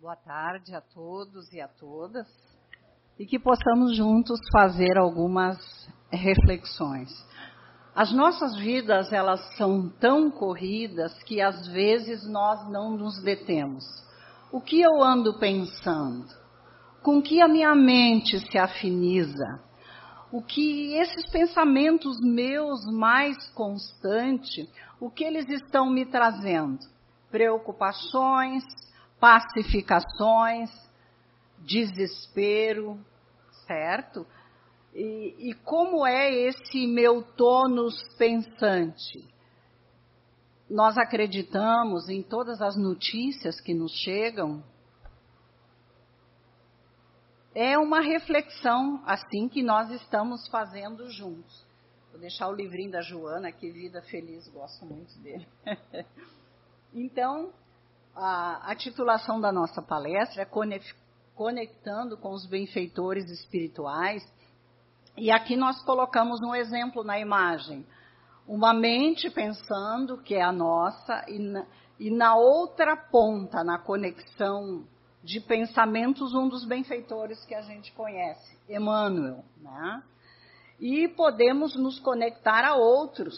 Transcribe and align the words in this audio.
Boa 0.00 0.16
tarde 0.16 0.74
a 0.74 0.80
todos 0.80 1.52
e 1.52 1.60
a 1.60 1.68
todas. 1.68 2.26
E 3.18 3.26
que 3.26 3.38
possamos 3.38 3.94
juntos 3.94 4.40
fazer 4.50 4.96
algumas 4.96 5.58
reflexões. 6.10 7.10
As 7.94 8.10
nossas 8.10 8.56
vidas, 8.56 9.12
elas 9.12 9.42
são 9.58 9.90
tão 9.90 10.30
corridas 10.30 11.22
que 11.24 11.42
às 11.42 11.66
vezes 11.66 12.26
nós 12.26 12.66
não 12.70 12.96
nos 12.96 13.22
detemos. 13.22 13.84
O 14.50 14.58
que 14.58 14.80
eu 14.80 15.02
ando 15.02 15.38
pensando? 15.38 16.28
Com 17.02 17.20
que 17.20 17.42
a 17.42 17.46
minha 17.46 17.74
mente 17.74 18.40
se 18.50 18.56
afiniza? 18.56 19.60
O 20.32 20.40
que 20.40 20.94
esses 20.94 21.30
pensamentos 21.30 22.18
meus 22.22 22.86
mais 22.90 23.36
constantes, 23.50 24.66
o 24.98 25.10
que 25.10 25.24
eles 25.24 25.46
estão 25.50 25.90
me 25.90 26.06
trazendo? 26.06 26.78
Preocupações, 27.30 28.64
pacificações, 29.20 30.70
desespero, 31.58 32.98
certo? 33.66 34.26
E, 34.94 35.50
e 35.50 35.54
como 35.54 36.06
é 36.06 36.32
esse 36.32 36.86
meu 36.86 37.22
tônus 37.22 38.02
pensante? 38.16 39.28
Nós 40.68 40.96
acreditamos 40.96 42.08
em 42.08 42.22
todas 42.22 42.62
as 42.62 42.76
notícias 42.76 43.60
que 43.60 43.74
nos 43.74 43.92
chegam? 43.92 44.64
É 47.54 47.76
uma 47.76 48.00
reflexão 48.00 49.02
assim 49.04 49.48
que 49.48 49.62
nós 49.62 49.90
estamos 49.90 50.48
fazendo 50.48 51.10
juntos. 51.10 51.66
Vou 52.10 52.20
deixar 52.20 52.48
o 52.48 52.54
livrinho 52.54 52.90
da 52.90 53.00
Joana, 53.00 53.52
que 53.52 53.70
Vida 53.70 54.02
Feliz, 54.02 54.48
gosto 54.48 54.84
muito 54.84 55.16
dele. 55.18 55.46
então, 56.94 57.52
a, 58.14 58.70
a 58.70 58.74
titulação 58.74 59.40
da 59.40 59.52
nossa 59.52 59.80
palestra 59.82 60.42
é 60.42 60.48
Conectando 61.34 62.16
com 62.18 62.32
os 62.32 62.46
Benfeitores 62.46 63.30
Espirituais 63.30 64.22
e 65.16 65.30
aqui 65.30 65.56
nós 65.56 65.82
colocamos 65.84 66.40
um 66.40 66.54
exemplo 66.54 67.04
na 67.04 67.18
imagem. 67.18 67.84
Uma 68.46 68.72
mente 68.72 69.28
pensando, 69.28 70.18
que 70.18 70.34
é 70.34 70.42
a 70.42 70.52
nossa, 70.52 71.24
e 71.28 71.38
na, 71.38 71.66
e 71.98 72.10
na 72.10 72.34
outra 72.36 72.96
ponta, 72.96 73.62
na 73.62 73.78
conexão 73.78 74.84
de 75.22 75.38
pensamentos, 75.40 76.34
um 76.34 76.48
dos 76.48 76.64
benfeitores 76.64 77.44
que 77.44 77.54
a 77.54 77.60
gente 77.60 77.92
conhece, 77.92 78.58
Emmanuel. 78.68 79.44
Né? 79.58 80.02
E 80.80 81.08
podemos 81.08 81.76
nos 81.76 82.00
conectar 82.00 82.64
a 82.64 82.74
outros, 82.74 83.36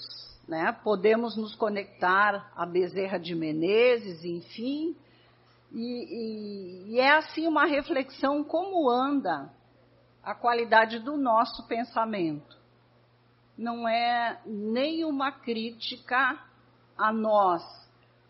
né? 0.53 0.71
podemos 0.85 1.35
nos 1.35 1.55
conectar 1.55 2.53
a 2.55 2.67
Bezerra 2.67 3.19
de 3.19 3.35
Menezes, 3.35 4.23
enfim. 4.23 4.95
E, 5.73 6.91
e, 6.91 6.93
e 6.93 7.01
é 7.01 7.17
assim 7.17 7.47
uma 7.47 7.65
reflexão 7.65 8.45
como 8.45 8.91
anda 8.91 9.51
a 10.23 10.35
qualidade 10.35 10.99
do 10.99 11.17
nosso 11.17 11.67
pensamento. 11.67 12.55
Não 13.57 13.89
é 13.89 14.43
nenhuma 14.45 15.33
crítica 15.33 16.39
a 16.99 17.11
nós, 17.11 17.63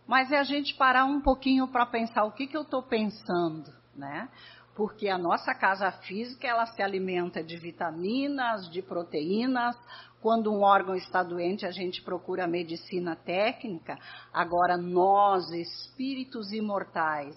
mas 0.07 0.31
é 0.31 0.39
a 0.39 0.45
gente 0.45 0.75
parar 0.75 1.05
um 1.05 1.21
pouquinho 1.21 1.67
para 1.67 1.85
pensar 1.85 2.23
o 2.23 2.31
que, 2.31 2.47
que 2.47 2.57
eu 2.57 2.63
estou 2.63 2.85
pensando, 2.85 3.75
né? 3.97 4.29
Porque 4.77 5.09
a 5.09 5.19
nossa 5.19 5.53
casa 5.55 5.91
física 5.91 6.47
ela 6.47 6.67
se 6.67 6.81
alimenta 6.81 7.43
de 7.43 7.57
vitaminas, 7.57 8.71
de 8.71 8.81
proteínas. 8.81 9.77
Quando 10.23 10.53
um 10.53 10.63
órgão 10.63 10.95
está 10.95 11.21
doente, 11.25 11.67
a 11.67 11.73
gente 11.73 12.01
procura 12.01 12.47
medicina 12.47 13.17
técnica. 13.17 13.99
Agora, 14.33 14.77
nós, 14.77 15.51
espíritos 15.51 16.53
imortais, 16.53 17.37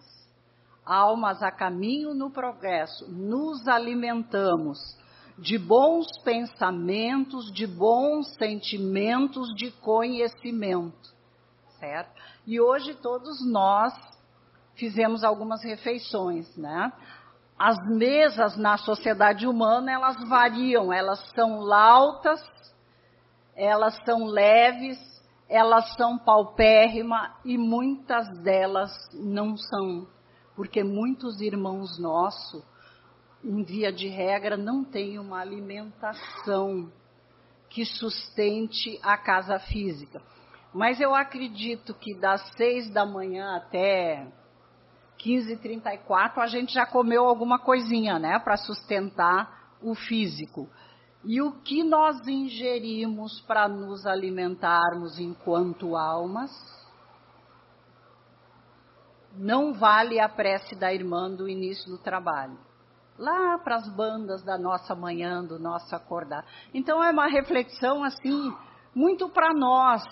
almas 0.85 1.41
a 1.41 1.51
caminho 1.51 2.13
no 2.13 2.29
progresso, 2.29 3.11
nos 3.11 3.67
alimentamos 3.67 4.77
de 5.35 5.57
bons 5.57 6.05
pensamentos, 6.23 7.51
de 7.51 7.65
bons 7.65 8.31
sentimentos, 8.35 9.53
de 9.55 9.71
conhecimento, 9.71 11.11
certo? 11.79 12.11
E 12.45 12.61
hoje 12.61 12.93
todos 12.93 13.43
nós 13.51 13.93
fizemos 14.75 15.23
algumas 15.23 15.63
refeições, 15.63 16.55
né? 16.55 16.93
As 17.57 17.77
mesas 17.87 18.55
na 18.57 18.77
sociedade 18.77 19.47
humana, 19.47 19.91
elas 19.91 20.17
variam, 20.29 20.93
elas 20.93 21.19
são 21.33 21.61
lautas, 21.61 22.41
elas 23.55 23.95
são 24.03 24.25
leves, 24.25 24.97
elas 25.47 25.93
são 25.95 26.17
paupérrimas 26.17 27.31
e 27.43 27.57
muitas 27.57 28.27
delas 28.39 28.91
não 29.13 29.55
são 29.55 30.07
porque 30.55 30.83
muitos 30.83 31.41
irmãos 31.41 31.99
nossos, 31.99 32.63
em 33.43 33.63
via 33.63 33.91
de 33.91 34.07
regra, 34.07 34.55
não 34.55 34.83
têm 34.83 35.19
uma 35.19 35.39
alimentação 35.39 36.91
que 37.69 37.85
sustente 37.85 38.97
a 39.03 39.17
casa 39.17 39.59
física. 39.59 40.21
Mas 40.73 40.99
eu 40.99 41.13
acredito 41.13 41.93
que 41.93 42.15
das 42.15 42.41
seis 42.55 42.89
da 42.89 43.05
manhã 43.05 43.57
até 43.57 44.27
15h34 45.19 46.37
a 46.37 46.47
gente 46.47 46.73
já 46.73 46.85
comeu 46.85 47.25
alguma 47.25 47.59
coisinha, 47.59 48.17
né, 48.17 48.39
para 48.39 48.57
sustentar 48.57 49.75
o 49.81 49.93
físico. 49.93 50.69
E 51.25 51.41
o 51.41 51.51
que 51.61 51.83
nós 51.83 52.27
ingerimos 52.27 53.41
para 53.41 53.67
nos 53.67 54.05
alimentarmos 54.05 55.19
enquanto 55.19 55.95
almas? 55.95 56.51
não 59.37 59.73
vale 59.73 60.19
a 60.19 60.29
prece 60.29 60.75
da 60.75 60.93
irmã 60.93 61.29
do 61.29 61.47
início 61.47 61.89
do 61.89 61.97
trabalho. 61.97 62.57
Lá 63.17 63.57
para 63.57 63.75
as 63.75 63.87
bandas 63.95 64.43
da 64.43 64.57
nossa 64.57 64.93
manhã, 64.93 65.43
do 65.43 65.57
nosso 65.57 65.95
acordar. 65.95 66.45
Então 66.73 67.03
é 67.03 67.11
uma 67.11 67.27
reflexão 67.27 68.03
assim, 68.03 68.53
muito 68.93 69.29
para 69.29 69.53
nós. 69.53 70.03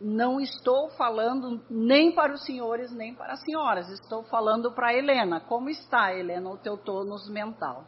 Não 0.00 0.40
estou 0.40 0.90
falando 0.90 1.60
nem 1.68 2.12
para 2.14 2.32
os 2.32 2.44
senhores, 2.44 2.92
nem 2.92 3.14
para 3.14 3.32
as 3.32 3.40
senhoras. 3.40 3.88
Estou 3.88 4.22
falando 4.24 4.70
para 4.70 4.88
a 4.88 4.94
Helena. 4.94 5.40
Como 5.40 5.68
está, 5.68 6.14
Helena, 6.14 6.48
o 6.50 6.56
teu 6.56 6.76
tônus 6.76 7.28
mental? 7.28 7.84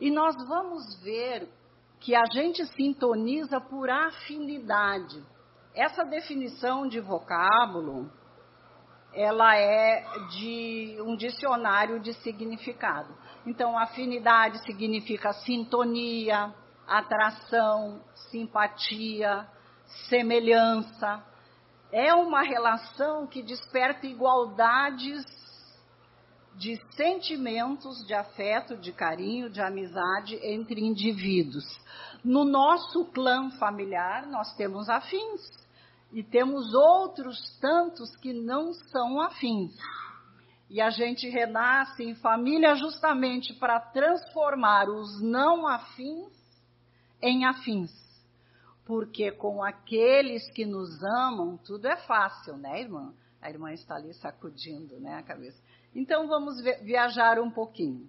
E 0.00 0.10
nós 0.10 0.36
vamos 0.46 1.02
ver 1.02 1.48
que 2.00 2.14
a 2.14 2.24
gente 2.26 2.64
sintoniza 2.66 3.60
por 3.60 3.88
afinidade. 3.88 5.22
Essa 5.74 6.04
definição 6.04 6.86
de 6.86 7.00
vocábulo, 7.00 8.10
ela 9.12 9.56
é 9.56 10.04
de 10.30 10.98
um 11.00 11.16
dicionário 11.16 11.98
de 12.00 12.12
significado. 12.14 13.14
Então, 13.46 13.78
afinidade 13.78 14.58
significa 14.64 15.32
sintonia, 15.32 16.54
atração, 16.86 18.02
simpatia, 18.30 19.46
semelhança. 20.08 21.24
É 21.90 22.14
uma 22.14 22.42
relação 22.42 23.26
que 23.26 23.42
desperta 23.42 24.06
igualdades 24.06 25.24
de 26.56 26.80
sentimentos 26.92 28.04
de 28.06 28.14
afeto, 28.14 28.76
de 28.76 28.92
carinho, 28.92 29.50
de 29.50 29.60
amizade 29.60 30.38
entre 30.42 30.80
indivíduos. 30.80 31.64
No 32.24 32.44
nosso 32.44 33.04
clã 33.06 33.50
familiar, 33.58 34.26
nós 34.26 34.54
temos 34.56 34.88
afins 34.88 35.40
e 36.12 36.22
temos 36.22 36.72
outros 36.72 37.58
tantos 37.60 38.16
que 38.16 38.32
não 38.32 38.72
são 38.72 39.20
afins. 39.20 39.76
E 40.68 40.80
a 40.80 40.90
gente 40.90 41.28
renasce 41.28 42.02
em 42.02 42.14
família 42.14 42.74
justamente 42.74 43.54
para 43.54 43.78
transformar 43.78 44.88
os 44.88 45.20
não 45.20 45.68
afins 45.68 46.32
em 47.22 47.44
afins. 47.44 47.92
Porque 48.84 49.30
com 49.30 49.62
aqueles 49.62 50.50
que 50.52 50.64
nos 50.64 51.02
amam, 51.02 51.56
tudo 51.58 51.86
é 51.86 51.96
fácil, 51.96 52.56
né, 52.56 52.80
irmã? 52.80 53.12
A 53.40 53.50
irmã 53.50 53.72
está 53.72 53.96
ali 53.96 54.12
sacudindo 54.14 54.98
né, 54.98 55.14
a 55.14 55.22
cabeça. 55.22 55.60
Então 55.96 56.28
vamos 56.28 56.60
viajar 56.82 57.40
um 57.40 57.50
pouquinho. 57.50 58.06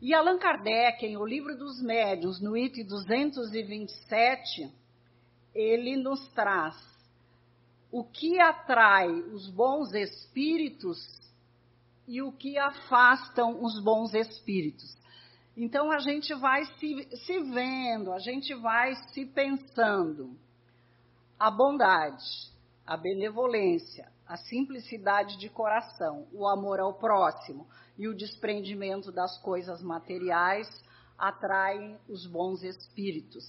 E 0.00 0.14
Allan 0.14 0.38
Kardec, 0.38 1.04
em 1.04 1.16
O 1.16 1.26
Livro 1.26 1.58
dos 1.58 1.82
Médiuns, 1.82 2.40
no 2.40 2.56
item 2.56 2.86
227, 2.86 4.72
ele 5.52 5.96
nos 5.96 6.28
traz 6.28 6.76
o 7.90 8.04
que 8.04 8.40
atrai 8.40 9.10
os 9.10 9.50
bons 9.50 9.92
espíritos 9.92 10.98
e 12.06 12.22
o 12.22 12.30
que 12.30 12.56
afastam 12.56 13.60
os 13.60 13.82
bons 13.82 14.14
espíritos. 14.14 14.96
Então 15.56 15.90
a 15.90 15.98
gente 15.98 16.32
vai 16.34 16.64
se, 16.64 17.08
se 17.26 17.40
vendo, 17.40 18.12
a 18.12 18.20
gente 18.20 18.54
vai 18.54 18.94
se 19.12 19.26
pensando. 19.26 20.38
A 21.36 21.50
bondade, 21.50 22.52
a 22.86 22.96
benevolência, 22.96 24.08
a 24.30 24.36
simplicidade 24.36 25.36
de 25.38 25.48
coração, 25.48 26.28
o 26.32 26.46
amor 26.46 26.78
ao 26.78 26.94
próximo 26.94 27.66
e 27.98 28.06
o 28.06 28.14
desprendimento 28.14 29.10
das 29.10 29.36
coisas 29.38 29.82
materiais 29.82 30.68
atraem 31.18 31.98
os 32.08 32.28
bons 32.28 32.62
espíritos. 32.62 33.44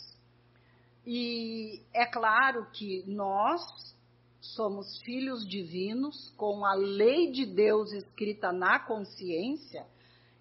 E 1.06 1.84
é 1.94 2.08
claro 2.08 2.66
que 2.74 3.04
nós 3.06 3.62
somos 4.40 5.00
filhos 5.04 5.48
divinos, 5.48 6.34
com 6.36 6.66
a 6.66 6.74
lei 6.74 7.32
de 7.32 7.46
Deus 7.46 7.94
escrita 7.94 8.52
na 8.52 8.80
consciência, 8.80 9.86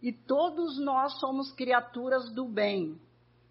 e 0.01 0.11
todos 0.11 0.79
nós 0.79 1.21
somos 1.21 1.53
criaturas 1.53 2.31
do 2.31 2.47
bem. 2.47 2.99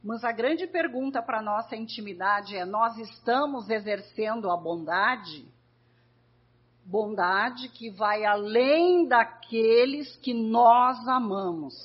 Mas 0.03 0.23
a 0.23 0.31
grande 0.31 0.65
pergunta 0.65 1.21
para 1.21 1.39
nossa 1.39 1.75
intimidade 1.75 2.57
é: 2.57 2.65
nós 2.65 2.97
estamos 2.97 3.69
exercendo 3.69 4.49
a 4.49 4.57
bondade? 4.57 5.45
Bondade 6.85 7.69
que 7.69 7.89
vai 7.91 8.25
além 8.25 9.07
daqueles 9.07 10.15
que 10.17 10.33
nós 10.33 11.07
amamos. 11.07 11.75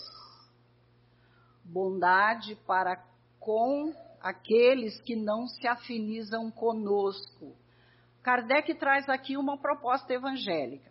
Bondade 1.65 2.57
para 2.67 3.03
com 3.39 3.95
aqueles 4.21 4.99
que 5.03 5.15
não 5.15 5.47
se 5.47 5.67
afinizam 5.69 6.51
conosco. 6.51 7.55
Kardec 8.23 8.75
traz 8.77 9.07
aqui 9.09 9.37
uma 9.37 9.59
proposta 9.59 10.15
evangélica. 10.15 10.91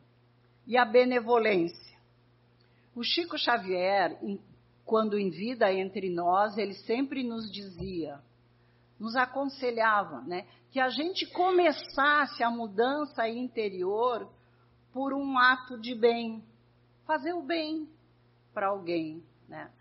E 0.67 0.77
a 0.77 0.85
benevolência. 0.85 1.97
O 2.95 3.03
Chico 3.03 3.37
Xavier, 3.37 4.17
quando 4.85 5.17
em 5.17 5.31
vida 5.31 5.73
entre 5.73 6.09
nós, 6.09 6.57
ele 6.57 6.75
sempre 6.75 7.23
nos 7.23 7.51
dizia, 7.51 8.19
nos 8.99 9.15
aconselhava, 9.15 10.21
né, 10.21 10.45
que 10.71 10.79
a 10.79 10.89
gente 10.89 11.25
começasse 11.27 12.43
a 12.43 12.49
mudança 12.49 13.27
interior 13.27 14.31
por 14.91 15.13
um 15.13 15.37
ato 15.37 15.77
de 15.79 15.95
bem, 15.95 16.43
fazer 17.05 17.33
o 17.33 17.41
bem 17.41 17.89
para 18.53 18.67
alguém, 18.67 19.23
né? 19.47 19.71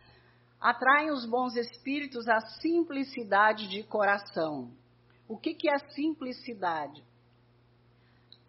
Atraem 0.61 1.11
os 1.11 1.27
bons 1.27 1.57
espíritos 1.57 2.29
a 2.29 2.41
simplicidade 2.41 3.69
de 3.69 3.83
coração. 3.83 4.71
O 5.29 5.37
que, 5.37 5.55
que 5.55 5.69
é 5.69 5.79
simplicidade? 5.91 7.05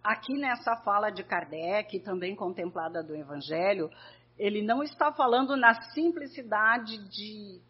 Aqui 0.03 0.33
nessa 0.37 0.75
fala 0.77 1.09
de 1.09 1.23
Kardec, 1.23 1.99
também 2.01 2.35
contemplada 2.35 3.01
do 3.01 3.15
Evangelho, 3.15 3.89
ele 4.37 4.61
não 4.61 4.83
está 4.83 5.11
falando 5.11 5.55
na 5.55 5.73
simplicidade 5.91 6.97
de 7.09 7.61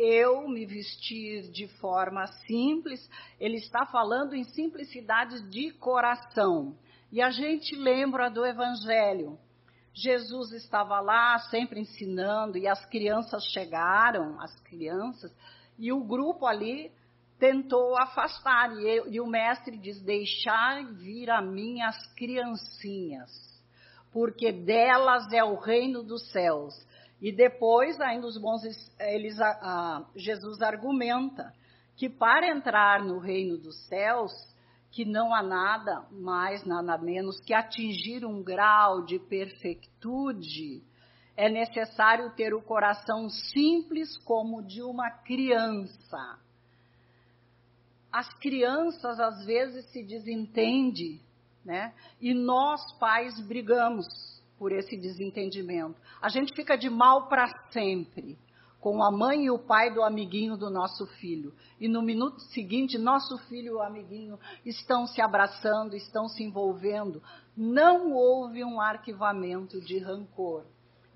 eu 0.00 0.48
me 0.48 0.64
vestir 0.64 1.50
de 1.50 1.68
forma 1.78 2.26
simples, 2.46 3.08
ele 3.38 3.56
está 3.56 3.84
falando 3.84 4.34
em 4.34 4.44
simplicidade 4.44 5.42
de 5.50 5.72
coração. 5.72 6.74
E 7.12 7.20
a 7.20 7.30
gente 7.30 7.76
lembra 7.76 8.30
do 8.30 8.44
Evangelho. 8.46 9.38
Jesus 9.92 10.52
estava 10.52 11.00
lá 11.00 11.38
sempre 11.50 11.80
ensinando 11.80 12.56
e 12.56 12.66
as 12.66 12.84
crianças 12.86 13.44
chegaram, 13.46 14.40
as 14.40 14.58
crianças, 14.60 15.30
e 15.78 15.92
o 15.92 16.02
grupo 16.02 16.46
ali 16.46 16.90
tentou 17.38 17.98
afastar. 18.00 18.72
E, 18.78 19.14
e 19.14 19.20
o 19.20 19.26
mestre 19.26 19.76
diz: 19.76 20.00
Deixar 20.00 20.84
vir 20.94 21.30
a 21.30 21.42
mim 21.42 21.82
as 21.82 22.06
criancinhas, 22.14 23.30
porque 24.12 24.52
delas 24.52 25.30
é 25.32 25.44
o 25.44 25.56
reino 25.56 26.02
dos 26.02 26.30
céus. 26.30 26.74
E 27.20 27.30
depois, 27.30 28.00
ainda 28.00 28.26
os 28.26 28.38
bons, 28.38 28.62
eles, 28.98 29.36
Jesus 30.16 30.62
argumenta 30.62 31.52
que 31.96 32.08
para 32.08 32.48
entrar 32.48 33.04
no 33.04 33.18
reino 33.18 33.58
dos 33.58 33.76
céus, 33.86 34.32
que 34.90 35.04
não 35.04 35.34
há 35.34 35.42
nada 35.42 36.06
mais, 36.10 36.64
nada 36.64 36.96
menos 36.96 37.38
que 37.40 37.52
atingir 37.52 38.24
um 38.24 38.42
grau 38.42 39.04
de 39.04 39.18
perfeitude, 39.18 40.82
é 41.36 41.48
necessário 41.48 42.30
ter 42.34 42.54
o 42.54 42.62
coração 42.62 43.28
simples 43.28 44.16
como 44.24 44.62
de 44.62 44.82
uma 44.82 45.10
criança. 45.10 46.38
As 48.10 48.32
crianças 48.38 49.20
às 49.20 49.44
vezes 49.44 49.84
se 49.92 50.02
desentendem, 50.02 51.20
né? 51.64 51.94
E 52.20 52.34
nós 52.34 52.80
pais 52.98 53.38
brigamos 53.46 54.06
por 54.60 54.72
esse 54.72 54.94
desentendimento. 54.94 55.98
A 56.20 56.28
gente 56.28 56.54
fica 56.54 56.76
de 56.76 56.90
mal 56.90 57.28
para 57.28 57.48
sempre 57.70 58.38
com 58.78 59.02
a 59.02 59.10
mãe 59.10 59.46
e 59.46 59.50
o 59.50 59.58
pai 59.58 59.90
do 59.90 60.02
amiguinho 60.02 60.54
do 60.54 60.68
nosso 60.68 61.06
filho. 61.06 61.54
E 61.80 61.88
no 61.88 62.02
minuto 62.02 62.38
seguinte, 62.52 62.98
nosso 62.98 63.38
filho 63.48 63.68
e 63.68 63.74
o 63.74 63.82
amiguinho 63.82 64.38
estão 64.64 65.06
se 65.06 65.22
abraçando, 65.22 65.96
estão 65.96 66.28
se 66.28 66.42
envolvendo. 66.42 67.22
Não 67.56 68.12
houve 68.12 68.62
um 68.62 68.78
arquivamento 68.78 69.80
de 69.80 69.98
rancor. 69.98 70.66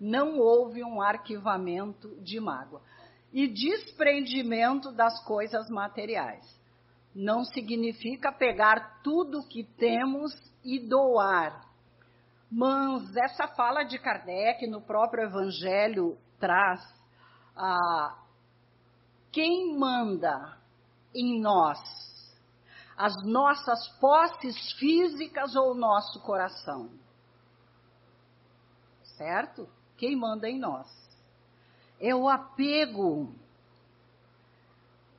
Não 0.00 0.38
houve 0.38 0.82
um 0.82 1.02
arquivamento 1.02 2.17
de 2.23 2.40
mágoa. 2.40 2.81
E 3.31 3.47
desprendimento 3.47 4.90
das 4.90 5.23
coisas 5.25 5.69
materiais. 5.69 6.44
Não 7.14 7.44
significa 7.44 8.32
pegar 8.32 9.02
tudo 9.02 9.47
que 9.47 9.64
temos 9.64 10.32
e 10.64 10.79
doar. 10.79 11.63
Mas 12.56 13.17
essa 13.17 13.49
fala 13.49 13.83
de 13.83 13.99
Kardec 13.99 14.65
no 14.69 14.81
próprio 14.81 15.25
Evangelho 15.25 16.17
traz 16.39 16.81
ah, 17.56 18.17
quem 19.33 19.77
manda 19.77 20.56
em 21.12 21.41
nós? 21.41 21.81
As 22.97 23.12
nossas 23.25 23.89
posses 23.99 24.73
físicas 24.79 25.56
ou 25.56 25.73
o 25.73 25.75
nosso 25.75 26.21
coração? 26.21 26.91
Certo? 29.19 29.69
Quem 29.97 30.15
manda 30.15 30.49
em 30.49 30.57
nós? 30.57 30.87
É 31.99 32.15
o 32.15 32.29
apego. 32.29 33.35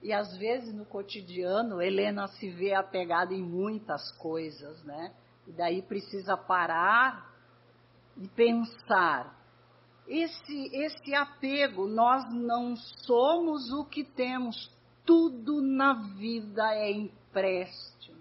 E 0.02 0.14
às 0.14 0.38
vezes 0.38 0.74
no 0.74 0.86
cotidiano, 0.86 1.81
Helena 1.81 2.30
se 2.30 2.50
vê 2.50 2.74
apegada 2.74 3.34
em 3.34 3.44
muitas 3.44 4.10
coisas, 4.12 4.81
né? 4.86 5.14
E 5.47 5.51
daí 5.51 5.81
precisa 5.81 6.36
parar 6.36 7.33
e 8.18 8.27
pensar 8.30 9.36
esse, 10.07 10.69
esse 10.75 11.15
apego, 11.15 11.88
nós 11.88 12.31
não 12.31 12.75
somos 12.75 13.71
o 13.71 13.86
que 13.86 14.03
temos, 14.03 14.71
tudo 15.03 15.62
na 15.62 15.94
vida 15.94 16.74
é 16.75 16.92
empréstimo. 16.92 18.15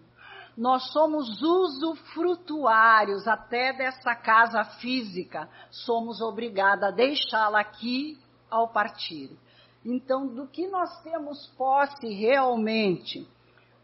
Nós 0.57 0.91
somos 0.93 1.43
usufrutuários 1.43 3.27
até 3.27 3.73
dessa 3.73 4.15
casa 4.15 4.65
física, 4.65 5.49
somos 5.71 6.21
obrigados 6.21 6.85
a 6.85 6.91
deixá-la 6.91 7.61
aqui 7.61 8.19
ao 8.49 8.69
partir. 8.69 9.37
Então, 9.85 10.27
do 10.27 10.47
que 10.47 10.67
nós 10.69 11.03
temos 11.03 11.47
posse 11.59 12.09
realmente? 12.09 13.29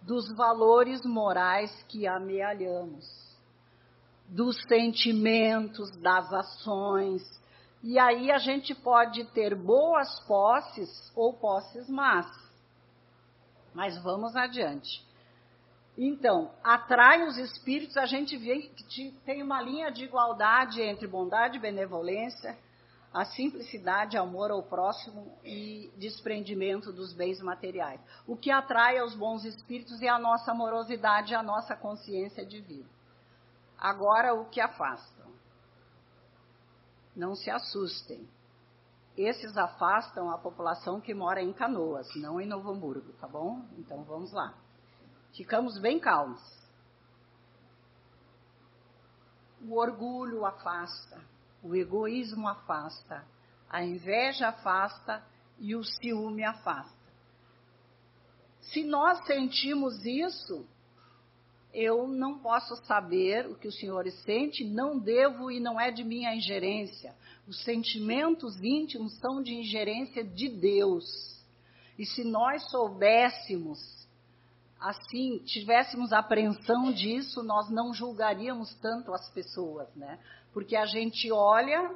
Dos 0.03 0.35
valores 0.35 1.05
morais 1.05 1.71
que 1.83 2.07
amealhamos, 2.07 3.05
dos 4.31 4.63
sentimentos, 4.63 5.91
das 5.99 6.33
ações, 6.33 7.23
e 7.83 7.99
aí 7.99 8.31
a 8.31 8.39
gente 8.39 8.75
pode 8.75 9.25
ter 9.33 9.55
boas 9.55 10.21
posses 10.21 11.13
ou 11.17 11.33
posses 11.33 11.89
más. 11.89 12.27
Mas 13.75 14.01
vamos 14.03 14.37
adiante. 14.37 15.05
Então, 15.97 16.51
atrai 16.63 17.27
os 17.27 17.37
espíritos, 17.37 17.97
a 17.97 18.07
gente 18.07 18.37
vê 18.37 18.59
que 18.59 19.11
tem 19.25 19.43
uma 19.43 19.61
linha 19.61 19.91
de 19.91 20.05
igualdade 20.05 20.81
entre 20.81 21.07
bondade 21.07 21.57
e 21.57 21.61
benevolência, 21.61 22.57
a 23.13 23.25
simplicidade, 23.25 24.17
amor 24.17 24.51
ao 24.51 24.63
próximo 24.63 25.37
e 25.45 25.91
desprendimento 25.97 26.93
dos 26.93 27.13
bens 27.13 27.41
materiais. 27.41 28.01
O 28.27 28.37
que 28.37 28.51
atrai 28.51 28.99
aos 28.99 29.15
bons 29.15 29.45
espíritos 29.45 30.01
é 30.01 30.09
a 30.09 30.19
nossa 30.19 30.53
amorosidade 30.53 31.35
a 31.35 31.43
nossa 31.43 31.75
consciência 31.75 32.47
de 32.47 32.61
vida. 32.61 33.00
Agora, 33.81 34.35
o 34.35 34.45
que 34.45 34.61
afasta? 34.61 35.27
Não 37.17 37.35
se 37.35 37.51
assustem. 37.51 38.29
Esses 39.17 39.57
afastam 39.57 40.31
a 40.31 40.37
população 40.37 41.01
que 41.01 41.15
mora 41.15 41.43
em 41.43 41.53
Canoas, 41.53 42.07
não 42.17 42.39
em 42.39 42.47
Novo 42.47 42.71
Hamburgo, 42.71 43.13
tá 43.15 43.27
bom? 43.27 43.65
Então 43.79 44.05
vamos 44.05 44.33
lá. 44.33 44.55
Ficamos 45.35 45.79
bem 45.79 45.99
calmos. 45.99 46.41
O 49.63 49.77
orgulho 49.77 50.45
afasta, 50.45 51.21
o 51.63 51.75
egoísmo 51.75 52.49
afasta, 52.49 53.25
a 53.69 53.83
inveja 53.83 54.49
afasta 54.49 55.23
e 55.59 55.75
o 55.75 55.83
ciúme 55.85 56.45
afasta. 56.45 57.01
Se 58.61 58.85
nós 58.85 59.25
sentimos 59.27 60.05
isso, 60.05 60.67
eu 61.73 62.09
não 62.09 62.39
posso 62.39 62.75
saber 62.85 63.47
o 63.47 63.55
que 63.55 63.69
os 63.69 63.79
senhores 63.79 64.15
sentem, 64.23 64.69
não 64.69 64.99
devo 64.99 65.51
e 65.51 65.61
não 65.61 65.81
é 65.81 65.91
de 65.91 66.03
minha 66.03 66.35
ingerência. 66.35 67.15
Os 67.47 67.63
sentimentos 67.63 68.61
íntimos 68.61 69.17
são 69.19 69.43
de 69.43 69.55
ingerência 69.55 70.25
de 70.25 70.49
Deus. 70.49 71.05
E 71.99 72.05
se 72.05 72.25
nós 72.25 72.69
soubéssemos, 72.71 73.79
assim, 74.81 75.39
tivéssemos 75.45 76.13
apreensão 76.13 76.93
disso, 76.93 77.43
nós 77.43 77.71
não 77.71 77.95
julgaríamos 77.95 78.75
tanto 78.81 79.13
as 79.13 79.31
pessoas, 79.31 79.95
né? 79.95 80.19
Porque 80.53 80.75
a 80.75 80.87
gente 80.87 81.31
olha, 81.31 81.95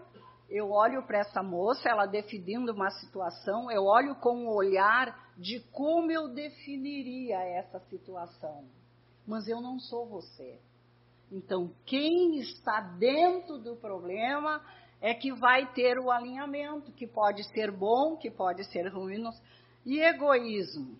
eu 0.49 0.71
olho 0.71 1.05
para 1.05 1.19
essa 1.19 1.43
moça, 1.43 1.89
ela 1.89 2.07
definindo 2.07 2.73
uma 2.73 2.91
situação, 2.91 3.71
eu 3.73 3.85
olho 3.85 4.15
com 4.17 4.47
o 4.47 4.55
olhar 4.55 5.33
de 5.37 5.59
como 5.73 6.13
eu 6.13 6.29
definiria 6.29 7.39
essa 7.39 7.81
situação 7.81 8.65
mas 9.27 9.49
eu 9.49 9.61
não 9.61 9.79
sou 9.79 10.07
você. 10.07 10.59
Então, 11.31 11.73
quem 11.85 12.39
está 12.39 12.81
dentro 12.81 13.59
do 13.59 13.77
problema 13.77 14.65
é 15.01 15.13
que 15.13 15.33
vai 15.33 15.73
ter 15.73 15.99
o 15.99 16.11
alinhamento, 16.11 16.93
que 16.93 17.07
pode 17.07 17.45
ser 17.53 17.71
bom, 17.71 18.17
que 18.17 18.31
pode 18.31 18.65
ser 18.65 18.89
ruim. 18.89 19.25
E 19.85 20.01
egoísmo. 20.01 20.97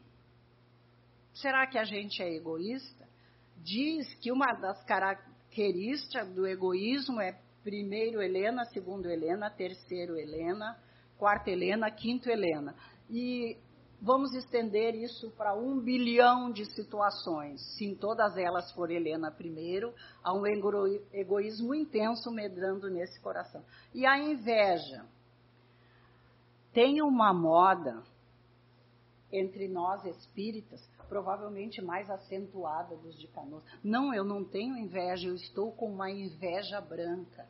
Será 1.33 1.67
que 1.67 1.79
a 1.79 1.85
gente 1.85 2.23
é 2.23 2.35
egoísta? 2.35 3.09
Diz 3.57 4.13
que 4.17 4.31
uma 4.31 4.53
das 4.55 4.83
características 4.85 6.29
do 6.35 6.47
egoísmo 6.47 7.21
é 7.21 7.39
primeiro 7.63 8.21
Helena, 8.21 8.65
segundo 8.67 9.09
Helena, 9.09 9.51
terceiro 9.51 10.19
Helena, 10.19 10.79
quarta 11.17 11.51
Helena, 11.51 11.91
quinto 11.91 12.29
Helena. 12.29 12.75
E 13.09 13.57
vamos 14.05 14.35
estender 14.35 14.95
isso 14.95 15.31
para 15.31 15.55
um 15.55 15.81
bilhão 15.81 16.53
de 16.53 16.67
situações. 16.75 17.61
Se 17.75 17.87
em 17.87 17.95
todas 17.95 18.37
elas 18.37 18.71
for 18.73 18.91
Helena 18.91 19.31
primeiro, 19.31 19.95
há 20.23 20.33
um 20.35 20.45
egoísmo 20.47 21.75
intenso 21.75 22.31
medrando 22.31 22.91
nesse 22.91 23.19
coração. 23.21 23.65
E 23.95 24.05
a 24.05 24.19
inveja. 24.19 25.07
Tem 26.73 27.01
uma 27.01 27.33
moda 27.33 28.03
entre 29.33 29.69
nós 29.69 30.05
espíritas, 30.05 30.81
provavelmente 31.09 31.81
mais 31.81 32.11
acentuada 32.11 32.97
dos 32.97 33.19
de 33.19 33.29
Canoas. 33.29 33.65
Não, 33.83 34.13
eu 34.13 34.25
não 34.25 34.45
tenho 34.45 34.77
inveja, 34.77 35.29
eu 35.29 35.35
estou 35.35 35.73
com 35.73 35.91
uma 35.91 36.11
inveja 36.11 36.81
branca. 36.81 37.49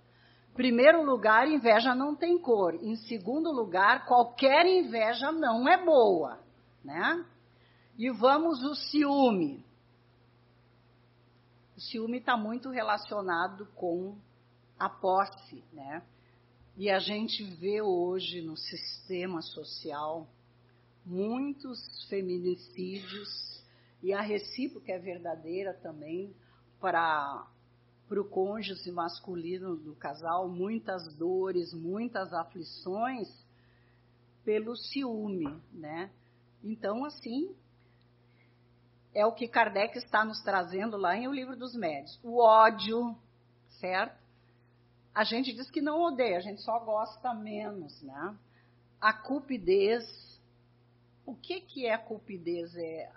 Primeiro 0.54 1.02
lugar, 1.04 1.48
inveja 1.48 1.94
não 1.94 2.14
tem 2.14 2.38
cor. 2.38 2.74
Em 2.74 2.94
segundo 2.94 3.50
lugar, 3.50 4.06
qualquer 4.06 4.64
inveja 4.66 5.32
não 5.32 5.68
é 5.68 5.84
boa, 5.84 6.43
né? 6.84 7.24
E 7.96 8.10
vamos 8.10 8.62
o 8.62 8.74
ciúme. 8.74 9.64
O 11.76 11.80
ciúme 11.80 12.18
está 12.18 12.36
muito 12.36 12.70
relacionado 12.70 13.66
com 13.74 14.16
a 14.78 14.88
posse, 14.88 15.64
né? 15.72 16.02
E 16.76 16.90
a 16.90 16.98
gente 16.98 17.42
vê 17.42 17.80
hoje 17.80 18.42
no 18.42 18.56
sistema 18.56 19.40
social 19.40 20.28
muitos 21.04 21.78
feminicídios 22.08 23.62
e 24.02 24.12
a 24.12 24.20
recíproca 24.20 24.92
é 24.92 24.98
verdadeira 24.98 25.74
também 25.74 26.34
para 26.80 27.46
para 28.06 28.20
o 28.20 28.28
cônjuge 28.28 28.90
masculino 28.92 29.76
do 29.76 29.94
casal 29.96 30.46
muitas 30.48 31.14
dores, 31.16 31.72
muitas 31.72 32.32
aflições 32.34 33.28
pelo 34.44 34.76
ciúme, 34.76 35.58
né? 35.72 36.10
Então, 36.64 37.04
assim, 37.04 37.54
é 39.14 39.26
o 39.26 39.32
que 39.32 39.46
Kardec 39.46 39.98
está 39.98 40.24
nos 40.24 40.40
trazendo 40.40 40.96
lá 40.96 41.14
em 41.14 41.28
O 41.28 41.32
Livro 41.32 41.54
dos 41.54 41.74
Médios. 41.76 42.18
O 42.24 42.42
ódio, 42.42 43.14
certo? 43.80 44.18
A 45.14 45.22
gente 45.22 45.52
diz 45.52 45.70
que 45.70 45.82
não 45.82 46.00
odeia, 46.00 46.38
a 46.38 46.40
gente 46.40 46.62
só 46.62 46.78
gosta 46.80 47.34
menos, 47.34 48.02
né? 48.02 48.34
A 48.98 49.12
cupidez. 49.12 50.02
O 51.26 51.34
que, 51.34 51.60
que 51.60 51.86
é 51.86 51.96
cupidez? 51.98 52.74
É 52.76 53.10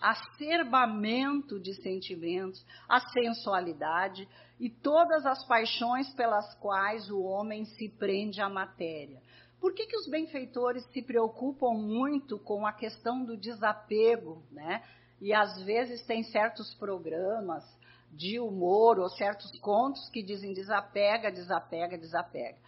acerbamento 0.00 1.60
de 1.60 1.74
sentimentos, 1.74 2.64
a 2.88 3.00
sensualidade 3.00 4.28
e 4.58 4.70
todas 4.70 5.26
as 5.26 5.44
paixões 5.44 6.08
pelas 6.14 6.54
quais 6.54 7.10
o 7.10 7.20
homem 7.22 7.64
se 7.64 7.88
prende 7.88 8.40
à 8.40 8.48
matéria. 8.48 9.20
Por 9.60 9.74
que, 9.74 9.86
que 9.86 9.96
os 9.96 10.08
benfeitores 10.08 10.84
se 10.92 11.02
preocupam 11.02 11.74
muito 11.74 12.38
com 12.38 12.66
a 12.66 12.72
questão 12.72 13.24
do 13.24 13.36
desapego, 13.36 14.42
né? 14.50 14.84
E 15.20 15.34
às 15.34 15.60
vezes 15.62 16.04
tem 16.06 16.22
certos 16.22 16.74
programas 16.74 17.64
de 18.10 18.38
humor 18.38 18.98
ou 18.98 19.08
certos 19.10 19.50
contos 19.58 20.08
que 20.10 20.22
dizem 20.22 20.52
desapega, 20.52 21.30
desapega, 21.30 21.98
desapega. 21.98 22.58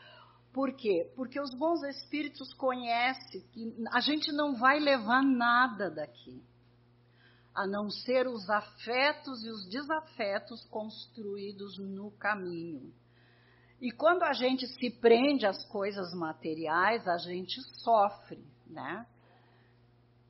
Por 0.52 0.72
quê? 0.72 1.10
Porque 1.14 1.40
os 1.40 1.54
bons 1.54 1.82
espíritos 1.84 2.52
conhecem 2.54 3.40
que 3.52 3.74
a 3.92 4.00
gente 4.00 4.32
não 4.32 4.56
vai 4.56 4.80
levar 4.80 5.22
nada 5.22 5.88
daqui 5.90 6.42
a 7.54 7.66
não 7.66 7.90
ser 7.90 8.26
os 8.26 8.48
afetos 8.48 9.44
e 9.44 9.50
os 9.50 9.68
desafetos 9.68 10.64
construídos 10.66 11.78
no 11.78 12.10
caminho. 12.12 12.92
E 13.80 13.90
quando 13.90 14.22
a 14.24 14.32
gente 14.32 14.66
se 14.66 14.90
prende 14.90 15.46
às 15.46 15.64
coisas 15.66 16.12
materiais, 16.12 17.06
a 17.08 17.16
gente 17.16 17.60
sofre, 17.82 18.44
né? 18.66 19.06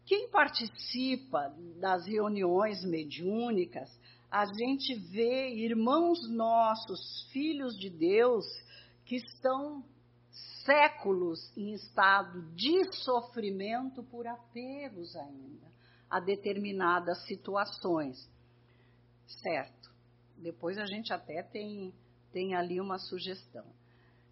Quem 0.07 0.28
participa 0.30 1.54
das 1.80 2.07
reuniões 2.07 2.85
mediúnicas, 2.85 3.90
a 4.30 4.45
gente 4.47 4.95
vê 4.95 5.50
irmãos 5.50 6.28
nossos, 6.30 7.28
filhos 7.33 7.76
de 7.76 7.90
Deus, 7.90 8.45
que 9.04 9.16
estão 9.16 9.85
séculos 10.64 11.57
em 11.57 11.73
estado 11.73 12.42
de 12.54 12.92
sofrimento 12.92 14.04
por 14.04 14.26
apegos 14.26 15.16
ainda 15.16 15.71
a 16.09 16.19
determinadas 16.19 17.25
situações. 17.26 18.28
Certo. 19.26 19.90
Depois 20.37 20.76
a 20.76 20.87
gente 20.87 21.12
até 21.12 21.42
tem, 21.42 21.95
tem 22.32 22.54
ali 22.54 22.80
uma 22.80 22.99
sugestão. 22.99 23.64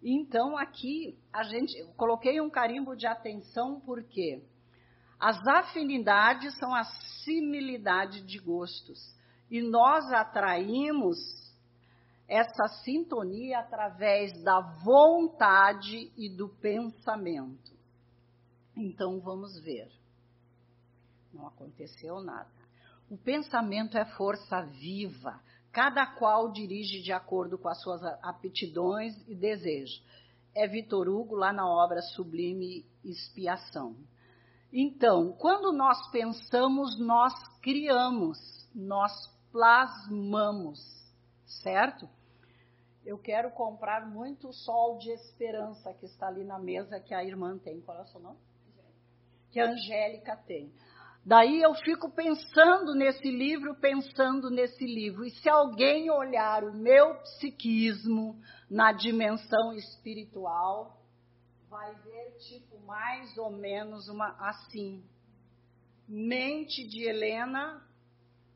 Então, 0.01 0.57
aqui, 0.57 1.17
a 1.31 1.43
gente, 1.43 1.83
coloquei 1.97 2.39
um 2.39 2.49
carimbo 2.49 2.95
de 2.95 3.05
atenção 3.05 3.81
porque 3.81 4.41
as 5.19 5.45
afinidades 5.45 6.57
são 6.57 6.73
a 6.73 6.83
similidade 7.23 8.21
de 8.21 8.39
gostos. 8.39 8.99
E 9.51 9.61
nós 9.61 10.05
atraímos 10.13 11.17
essa 12.27 12.67
sintonia 12.83 13.59
através 13.59 14.31
da 14.43 14.61
vontade 14.85 16.11
e 16.15 16.29
do 16.29 16.47
pensamento. 16.47 17.73
Então, 18.77 19.19
vamos 19.19 19.59
ver. 19.61 19.91
Não 21.33 21.47
aconteceu 21.47 22.21
nada. 22.21 22.49
O 23.09 23.17
pensamento 23.17 23.97
é 23.97 24.05
força 24.05 24.61
viva, 24.61 25.41
cada 25.71 26.05
qual 26.05 26.51
dirige 26.51 27.01
de 27.01 27.11
acordo 27.11 27.57
com 27.57 27.69
as 27.69 27.81
suas 27.81 28.03
aptidões 28.23 29.15
e 29.27 29.35
desejos. 29.35 30.03
É 30.55 30.67
Vitor 30.67 31.07
Hugo 31.07 31.35
lá 31.35 31.53
na 31.53 31.67
obra 31.67 32.01
Sublime 32.01 32.85
Expiação. 33.03 33.95
Então, 34.71 35.31
quando 35.33 35.71
nós 35.71 36.09
pensamos, 36.11 36.99
nós 36.99 37.33
criamos, 37.61 38.37
nós 38.73 39.11
plasmamos, 39.51 40.79
certo? 41.45 42.07
Eu 43.05 43.17
quero 43.17 43.49
comprar 43.51 44.07
muito 44.07 44.53
sol 44.53 44.97
de 44.99 45.09
esperança 45.11 45.93
que 45.93 46.05
está 46.05 46.27
ali 46.27 46.43
na 46.43 46.59
mesa 46.59 46.99
que 46.99 47.13
a 47.13 47.23
irmã 47.23 47.57
tem. 47.57 47.81
Qual 47.81 47.97
é 47.97 48.01
o 48.01 48.07
seu 48.07 48.19
nome? 48.19 48.37
Que 49.51 49.59
a 49.59 49.71
Angélica 49.71 50.35
tem. 50.35 50.71
Daí 51.29 51.61
eu 51.61 51.75
fico 51.75 52.09
pensando 52.09 52.95
nesse 52.95 53.29
livro, 53.29 53.75
pensando 53.75 54.49
nesse 54.49 54.83
livro. 54.83 55.23
E 55.23 55.29
se 55.29 55.47
alguém 55.47 56.09
olhar 56.09 56.63
o 56.63 56.73
meu 56.73 57.19
psiquismo 57.21 58.41
na 58.67 58.91
dimensão 58.91 59.71
espiritual, 59.73 60.99
vai 61.69 61.93
ver 61.97 62.35
tipo 62.39 62.79
mais 62.79 63.37
ou 63.37 63.51
menos 63.51 64.09
uma 64.09 64.29
assim. 64.39 65.07
Mente 66.07 66.87
de 66.87 67.07
Helena 67.07 67.79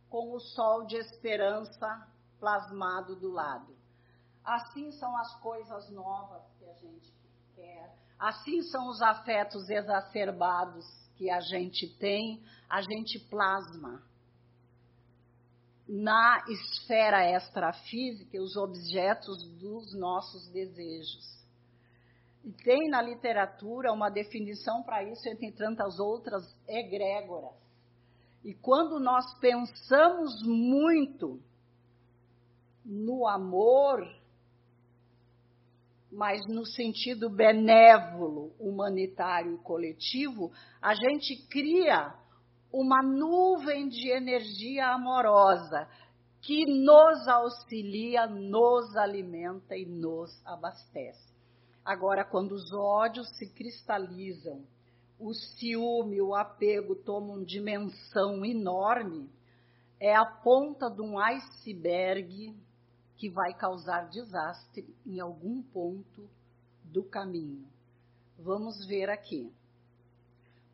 com 0.09 0.33
o 0.33 0.39
sol 0.39 0.87
de 0.87 0.95
esperança 0.95 2.07
plasmado 2.39 3.15
do 3.15 3.29
lado. 3.29 3.77
Assim 4.43 4.89
são 4.93 5.15
as 5.15 5.39
coisas 5.41 5.91
novas 5.91 6.41
que 6.57 6.65
a 6.65 6.73
gente 6.73 7.13
quer. 7.53 7.95
Assim 8.17 8.63
são 8.63 8.87
os 8.87 8.99
afetos 8.99 9.69
exacerbados 9.69 11.02
que 11.15 11.29
a 11.29 11.39
gente 11.39 11.87
tem, 11.97 12.41
a 12.69 12.81
gente 12.81 13.19
plasma 13.29 14.03
na 15.87 16.43
esfera 16.47 17.29
extrafísica 17.29 18.41
os 18.41 18.55
objetos 18.55 19.43
dos 19.59 19.93
nossos 19.93 20.47
desejos. 20.49 21.43
E 22.43 22.51
tem 22.51 22.89
na 22.89 23.01
literatura 23.01 23.91
uma 23.91 24.09
definição 24.09 24.83
para 24.83 25.03
isso, 25.03 25.27
entre 25.29 25.51
tantas 25.51 25.99
outras 25.99 26.43
egrégoras. 26.67 27.53
E 28.43 28.53
quando 28.53 28.99
nós 28.99 29.25
pensamos 29.39 30.41
muito 30.43 31.41
no 32.83 33.27
amor, 33.27 34.05
mas 36.13 36.45
no 36.47 36.65
sentido 36.65 37.29
benévolo, 37.29 38.53
humanitário 38.59 39.55
e 39.55 39.63
coletivo, 39.63 40.51
a 40.81 40.93
gente 40.93 41.47
cria 41.47 42.13
uma 42.71 43.01
nuvem 43.01 43.87
de 43.87 44.09
energia 44.09 44.87
amorosa 44.87 45.87
que 46.41 46.65
nos 46.65 47.27
auxilia, 47.27 48.27
nos 48.27 48.95
alimenta 48.95 49.75
e 49.75 49.85
nos 49.85 50.29
abastece. 50.45 51.33
Agora, 51.83 52.23
quando 52.23 52.51
os 52.53 52.71
ódios 52.73 53.27
se 53.37 53.53
cristalizam, 53.53 54.63
o 55.19 55.33
ciúme, 55.33 56.21
o 56.21 56.35
apego 56.35 56.95
tomam 56.95 57.43
dimensão 57.43 58.45
enorme, 58.45 59.29
é 59.99 60.15
a 60.15 60.25
ponta 60.25 60.89
de 60.89 61.01
um 61.01 61.17
iceberg 61.17 62.53
que 63.15 63.29
vai 63.29 63.53
causar 63.53 64.09
desastre 64.09 64.95
em 65.05 65.19
algum 65.19 65.61
ponto 65.61 66.29
do 66.83 67.03
caminho. 67.03 67.67
Vamos 68.37 68.85
ver 68.85 69.09
aqui. 69.09 69.51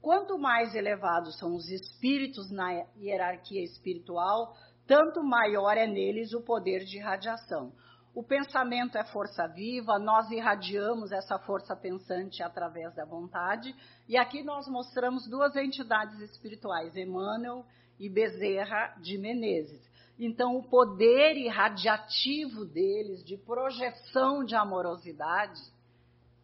Quanto 0.02 0.38
mais 0.38 0.74
elevados 0.76 1.38
são 1.38 1.56
os 1.56 1.70
espíritos 1.70 2.50
na 2.50 2.72
hierarquia 2.98 3.64
espiritual, 3.64 4.56
tanto 4.88 5.22
maior 5.24 5.78
é 5.78 5.86
neles 5.86 6.34
o 6.34 6.42
poder 6.42 6.86
de 6.86 6.98
irradiação. 6.98 7.74
O 8.16 8.24
pensamento 8.24 8.98
é 8.98 9.04
força 9.06 9.48
viva, 9.48 10.00
nós 10.00 10.32
irradiamos 10.32 11.12
essa 11.12 11.38
força 11.38 11.76
pensante 11.76 12.42
através 12.42 12.94
da 12.96 13.06
vontade, 13.06 13.76
e 14.08 14.18
aqui 14.18 14.42
nós 14.44 14.68
mostramos 14.68 15.28
duas 15.30 15.56
entidades 15.56 16.20
espirituais, 16.22 16.96
Emmanuel 16.96 17.66
e 18.00 18.10
Bezerra 18.10 18.96
de 19.00 19.18
Menezes. 19.18 19.88
Então, 20.20 20.58
o 20.58 20.64
poder 20.64 21.38
irradiativo 21.38 22.66
deles, 22.66 23.24
de 23.24 23.38
projeção 23.38 24.44
de 24.44 24.54
amorosidade, 24.54 25.62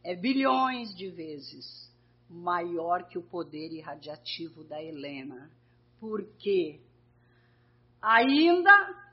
é 0.02 0.16
bilhões 0.16 0.96
de 0.96 1.10
vezes 1.10 1.92
maior 2.30 3.04
que 3.10 3.18
o 3.18 3.24
poder 3.24 3.74
irradiativo 3.74 4.64
da 4.64 4.82
Helena. 4.82 5.52
Por 6.00 6.24
quê? 6.38 6.80
Ainda 8.02 8.72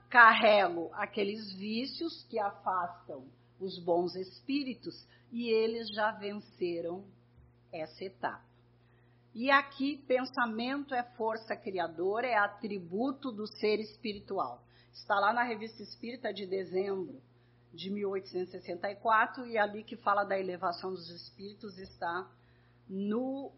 carrego 0.09 0.91
aqueles 0.93 1.53
vícios 1.55 2.23
que 2.31 2.39
afastam 2.39 3.25
os 3.59 3.79
bons 3.79 4.15
espíritos 4.15 5.07
e 5.33 5.49
eles 5.49 5.89
já 5.89 6.13
venceram 6.13 7.05
essa 7.73 8.05
etapa. 8.05 8.52
E 9.35 9.51
aqui, 9.51 9.97
pensamento 10.07 10.95
é 10.95 11.03
força 11.17 11.57
criadora, 11.57 12.27
é 12.27 12.37
atributo 12.37 13.33
do 13.33 13.47
ser 13.47 13.81
espiritual. 13.81 14.63
Está 14.93 15.19
lá 15.19 15.33
na 15.33 15.43
Revista 15.43 15.83
Espírita 15.83 16.33
de 16.35 16.47
dezembro 16.47 17.21
de 17.73 17.91
1864 17.91 19.47
e 19.47 19.57
ali 19.57 19.83
que 19.83 19.97
fala 19.97 20.25
da 20.25 20.39
elevação 20.39 20.91
dos 20.91 21.09
espíritos 21.09 21.79
está 21.79 22.31
no 22.87 23.51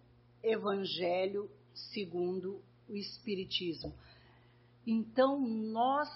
Evangelho 0.43 1.50
segundo 1.93 2.62
o 2.88 2.95
Espiritismo. 2.95 3.93
Então, 4.87 5.40
nós 5.40 6.09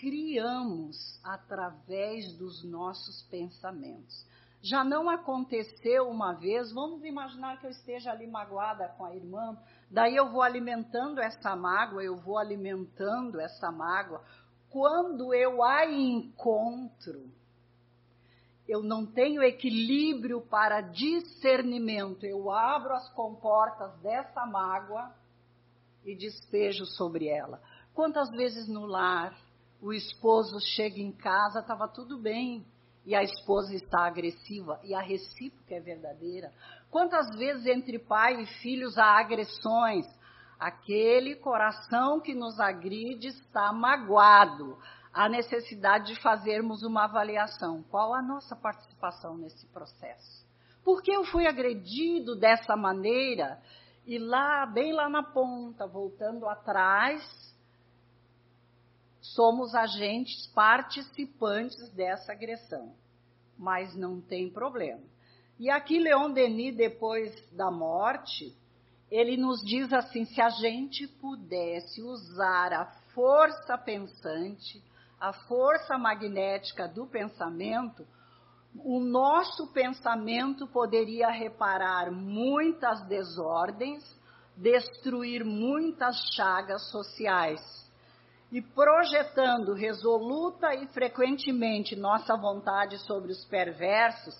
criamos 0.00 1.20
através 1.22 2.32
dos 2.38 2.64
nossos 2.64 3.22
pensamentos. 3.24 4.26
Já 4.62 4.84
não 4.84 5.10
aconteceu 5.10 6.08
uma 6.08 6.34
vez, 6.34 6.72
vamos 6.72 7.04
imaginar 7.04 7.58
que 7.58 7.66
eu 7.66 7.70
esteja 7.70 8.12
ali 8.12 8.28
magoada 8.28 8.88
com 8.96 9.04
a 9.04 9.12
irmã, 9.12 9.58
daí 9.90 10.14
eu 10.14 10.30
vou 10.30 10.40
alimentando 10.40 11.20
essa 11.20 11.56
mágoa, 11.56 12.04
eu 12.04 12.16
vou 12.16 12.38
alimentando 12.38 13.40
essa 13.40 13.72
mágoa. 13.72 14.22
Quando 14.70 15.34
eu 15.34 15.64
a 15.64 15.84
encontro, 15.84 17.28
eu 18.68 18.84
não 18.84 19.04
tenho 19.04 19.42
equilíbrio 19.42 20.40
para 20.40 20.80
discernimento, 20.80 22.24
eu 22.24 22.48
abro 22.48 22.94
as 22.94 23.08
comportas 23.14 23.92
dessa 24.00 24.46
mágoa 24.46 25.12
e 26.04 26.14
despejo 26.14 26.86
sobre 26.86 27.26
ela. 27.26 27.60
Quantas 27.92 28.30
vezes 28.30 28.68
no 28.68 28.86
lar 28.86 29.36
o 29.80 29.92
esposo 29.92 30.60
chega 30.60 31.00
em 31.00 31.10
casa, 31.10 31.58
estava 31.58 31.88
tudo 31.88 32.16
bem, 32.16 32.64
e 33.04 33.14
a 33.14 33.22
esposa 33.22 33.74
está 33.74 34.06
agressiva, 34.06 34.80
e 34.84 34.94
a 34.94 35.00
recíproca 35.00 35.74
é 35.74 35.80
verdadeira. 35.80 36.52
Quantas 36.90 37.28
vezes 37.36 37.66
entre 37.66 37.98
pai 37.98 38.42
e 38.42 38.46
filhos 38.60 38.96
há 38.96 39.18
agressões? 39.18 40.06
Aquele 40.58 41.34
coração 41.34 42.20
que 42.20 42.34
nos 42.34 42.60
agride 42.60 43.28
está 43.28 43.72
magoado, 43.72 44.78
a 45.12 45.28
necessidade 45.28 46.14
de 46.14 46.20
fazermos 46.20 46.82
uma 46.82 47.04
avaliação. 47.04 47.82
Qual 47.90 48.14
a 48.14 48.22
nossa 48.22 48.54
participação 48.54 49.36
nesse 49.36 49.66
processo? 49.66 50.46
Por 50.84 51.02
que 51.02 51.12
eu 51.12 51.24
fui 51.24 51.46
agredido 51.46 52.36
dessa 52.36 52.76
maneira? 52.76 53.60
E 54.06 54.18
lá, 54.18 54.66
bem 54.66 54.92
lá 54.92 55.08
na 55.08 55.22
ponta, 55.22 55.86
voltando 55.86 56.48
atrás, 56.48 57.22
somos 59.20 59.74
agentes 59.74 60.46
participantes 60.48 61.90
dessa 61.90 62.32
agressão. 62.32 62.94
Mas 63.58 63.94
não 63.94 64.20
tem 64.20 64.50
problema. 64.50 65.02
E 65.58 65.70
aqui, 65.70 65.98
Leon 65.98 66.30
Denis, 66.30 66.76
depois 66.76 67.32
da 67.52 67.70
morte, 67.70 68.56
ele 69.10 69.36
nos 69.36 69.62
diz 69.62 69.92
assim: 69.92 70.24
se 70.24 70.40
a 70.40 70.48
gente 70.48 71.06
pudesse 71.06 72.02
usar 72.02 72.72
a 72.72 72.86
força 73.14 73.76
pensante, 73.76 74.82
a 75.20 75.32
força 75.32 75.96
magnética 75.96 76.88
do 76.88 77.06
pensamento, 77.06 78.06
o 78.74 78.98
nosso 78.98 79.68
pensamento 79.72 80.66
poderia 80.66 81.28
reparar 81.28 82.10
muitas 82.10 83.06
desordens, 83.06 84.02
destruir 84.56 85.44
muitas 85.44 86.16
chagas 86.34 86.90
sociais. 86.90 87.60
E 88.52 88.60
projetando 88.60 89.72
resoluta 89.72 90.74
e 90.74 90.86
frequentemente 90.88 91.96
nossa 91.96 92.36
vontade 92.36 92.98
sobre 92.98 93.32
os 93.32 93.42
perversos, 93.46 94.38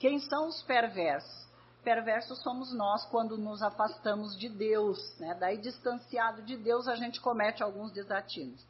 quem 0.00 0.18
são 0.18 0.48
os 0.48 0.60
perversos? 0.64 1.46
Perversos 1.84 2.42
somos 2.42 2.74
nós 2.74 3.04
quando 3.06 3.38
nos 3.38 3.62
afastamos 3.62 4.36
de 4.36 4.48
Deus, 4.48 5.16
né? 5.20 5.36
daí 5.38 5.58
distanciado 5.58 6.42
de 6.42 6.56
Deus 6.56 6.88
a 6.88 6.96
gente 6.96 7.20
comete 7.20 7.62
alguns 7.62 7.92
desatinos 7.92 8.60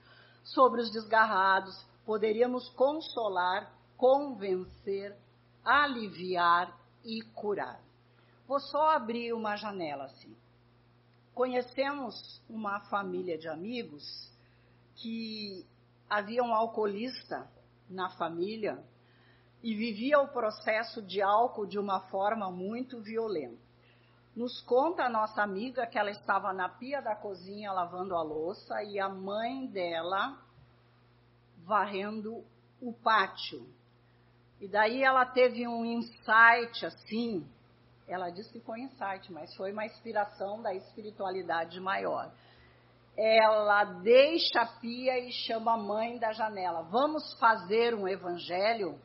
sobre 0.44 0.82
os 0.82 0.90
desgarrados, 0.90 1.74
poderíamos 2.04 2.68
consolar, 2.70 3.72
convencer, 3.96 5.16
aliviar 5.64 6.70
e 7.02 7.22
curar. 7.34 7.80
Vou 8.46 8.60
só 8.60 8.90
abrir 8.90 9.32
uma 9.32 9.56
janela 9.56 10.04
assim. 10.04 10.36
Conhecemos 11.34 12.42
uma 12.46 12.80
família 12.90 13.38
de 13.38 13.48
amigos 13.48 14.31
que 14.96 15.66
havia 16.08 16.42
um 16.42 16.54
alcoolista 16.54 17.50
na 17.88 18.10
família 18.10 18.82
e 19.62 19.74
vivia 19.74 20.20
o 20.20 20.28
processo 20.28 21.00
de 21.02 21.22
álcool 21.22 21.66
de 21.66 21.78
uma 21.78 22.00
forma 22.08 22.50
muito 22.50 23.00
violenta. 23.00 23.60
Nos 24.34 24.60
conta 24.62 25.04
a 25.04 25.10
nossa 25.10 25.42
amiga 25.42 25.86
que 25.86 25.98
ela 25.98 26.10
estava 26.10 26.52
na 26.52 26.68
pia 26.68 27.00
da 27.00 27.14
cozinha 27.14 27.70
lavando 27.70 28.16
a 28.16 28.22
louça 28.22 28.82
e 28.82 28.98
a 28.98 29.08
mãe 29.08 29.66
dela 29.66 30.38
varrendo 31.58 32.44
o 32.80 32.92
pátio. 32.92 33.66
E 34.60 34.66
daí 34.66 35.02
ela 35.02 35.26
teve 35.26 35.66
um 35.68 35.84
insight 35.84 36.86
assim, 36.86 37.46
ela 38.08 38.30
disse 38.30 38.52
que 38.52 38.60
foi 38.60 38.80
insight, 38.80 39.30
mas 39.32 39.54
foi 39.54 39.72
uma 39.72 39.84
inspiração 39.84 40.62
da 40.62 40.74
espiritualidade 40.74 41.78
maior. 41.80 42.32
Ela 43.16 43.84
deixa 43.84 44.60
a 44.60 44.66
pia 44.66 45.18
e 45.18 45.30
chama 45.30 45.74
a 45.74 45.76
mãe 45.76 46.18
da 46.18 46.32
janela. 46.32 46.82
Vamos 46.82 47.38
fazer 47.38 47.94
um 47.94 48.08
evangelho? 48.08 48.98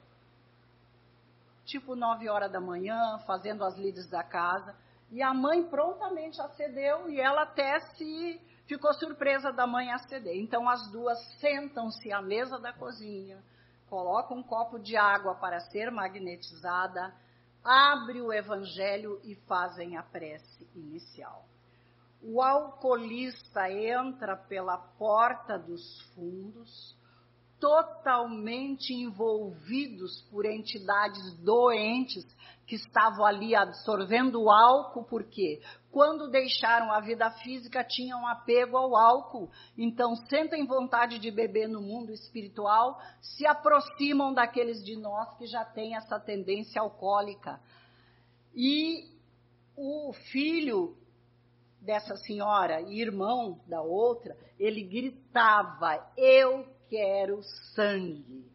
Tipo 1.65 1.95
nove 1.95 2.29
horas 2.29 2.51
da 2.51 2.61
manhã, 2.61 3.19
fazendo 3.25 3.65
as 3.65 3.77
lides 3.77 4.09
da 4.09 4.23
casa. 4.23 4.73
E 5.11 5.21
a 5.21 5.33
mãe 5.33 5.63
prontamente 5.69 6.41
acedeu 6.41 7.09
e 7.09 7.19
ela 7.19 7.43
até 7.43 7.79
se 7.95 8.41
ficou 8.65 8.93
surpresa 8.93 9.51
da 9.51 9.67
mãe 9.67 9.91
aceder. 9.91 10.35
Então 10.37 10.69
as 10.69 10.89
duas 10.91 11.17
sentam-se 11.39 12.11
à 12.11 12.21
mesa 12.21 12.59
da 12.59 12.73
cozinha, 12.73 13.41
colocam 13.89 14.37
um 14.37 14.43
copo 14.43 14.79
de 14.79 14.95
água 14.95 15.35
para 15.35 15.59
ser 15.59 15.89
magnetizada, 15.91 17.13
abre 17.63 18.21
o 18.21 18.31
evangelho 18.31 19.19
e 19.23 19.35
fazem 19.47 19.97
a 19.97 20.03
prece 20.03 20.69
inicial. 20.75 21.45
O 22.21 22.41
alcoolista 22.41 23.71
entra 23.71 24.35
pela 24.35 24.77
porta 24.77 25.57
dos 25.57 26.01
fundos, 26.13 26.97
totalmente 27.59 28.93
envolvidos 28.93 30.21
por 30.29 30.45
entidades 30.45 31.33
doentes 31.39 32.25
que 32.65 32.75
estavam 32.75 33.25
ali 33.25 33.55
absorvendo 33.55 34.49
álcool, 34.49 35.05
porque 35.05 35.61
quando 35.89 36.29
deixaram 36.29 36.91
a 36.91 36.99
vida 36.99 37.31
física 37.31 37.83
tinham 37.83 38.27
apego 38.27 38.77
ao 38.77 38.95
álcool, 38.95 39.49
então 39.77 40.15
sentem 40.27 40.65
vontade 40.65 41.17
de 41.17 41.31
beber 41.31 41.67
no 41.67 41.81
mundo 41.81 42.11
espiritual, 42.11 42.99
se 43.21 43.47
aproximam 43.47 44.33
daqueles 44.33 44.83
de 44.83 44.97
nós 44.97 45.33
que 45.37 45.47
já 45.47 45.63
têm 45.63 45.95
essa 45.95 46.19
tendência 46.19 46.81
alcoólica. 46.81 47.59
E 48.53 49.15
o 49.75 50.11
filho 50.31 50.95
dessa 51.87 52.17
senhora, 52.17 52.81
irmão 52.81 53.61
da 53.65 53.81
outra, 53.81 54.37
ele 54.59 54.83
gritava: 54.83 56.11
Eu 56.17 56.67
quero 56.89 57.41
sangue. 57.73 58.45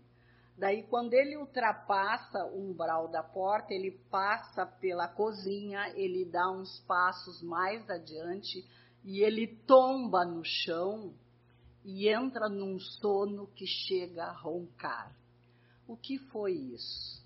Daí, 0.59 0.83
quando 0.83 1.15
ele 1.15 1.37
ultrapassa 1.39 2.45
o 2.45 2.71
umbral 2.71 3.09
da 3.09 3.23
porta, 3.23 3.73
ele 3.73 3.91
passa 4.11 4.67
pela 4.67 5.09
cozinha, 5.09 5.89
ele 5.97 6.27
dá 6.27 6.51
uns 6.51 6.79
passos 6.81 7.43
mais 7.43 7.89
adiante 7.89 8.65
e 9.03 9.21
ele 9.25 9.47
tomba 9.67 10.25
no 10.27 10.45
chão 10.45 11.15
e 11.83 12.09
entra 12.09 12.51
num 12.51 12.79
sono 12.79 13.47
que 13.57 13.67
chega 13.67 14.25
a 14.25 14.33
roncar. 14.33 15.17
O 15.89 15.97
que 15.97 16.19
foi 16.19 16.53
isso? 16.53 17.23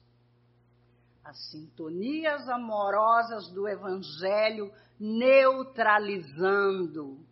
As 1.23 1.37
sintonias 1.51 2.49
amorosas 2.49 3.51
do 3.51 3.69
Evangelho 3.69 4.73
neutralizando 4.99 7.25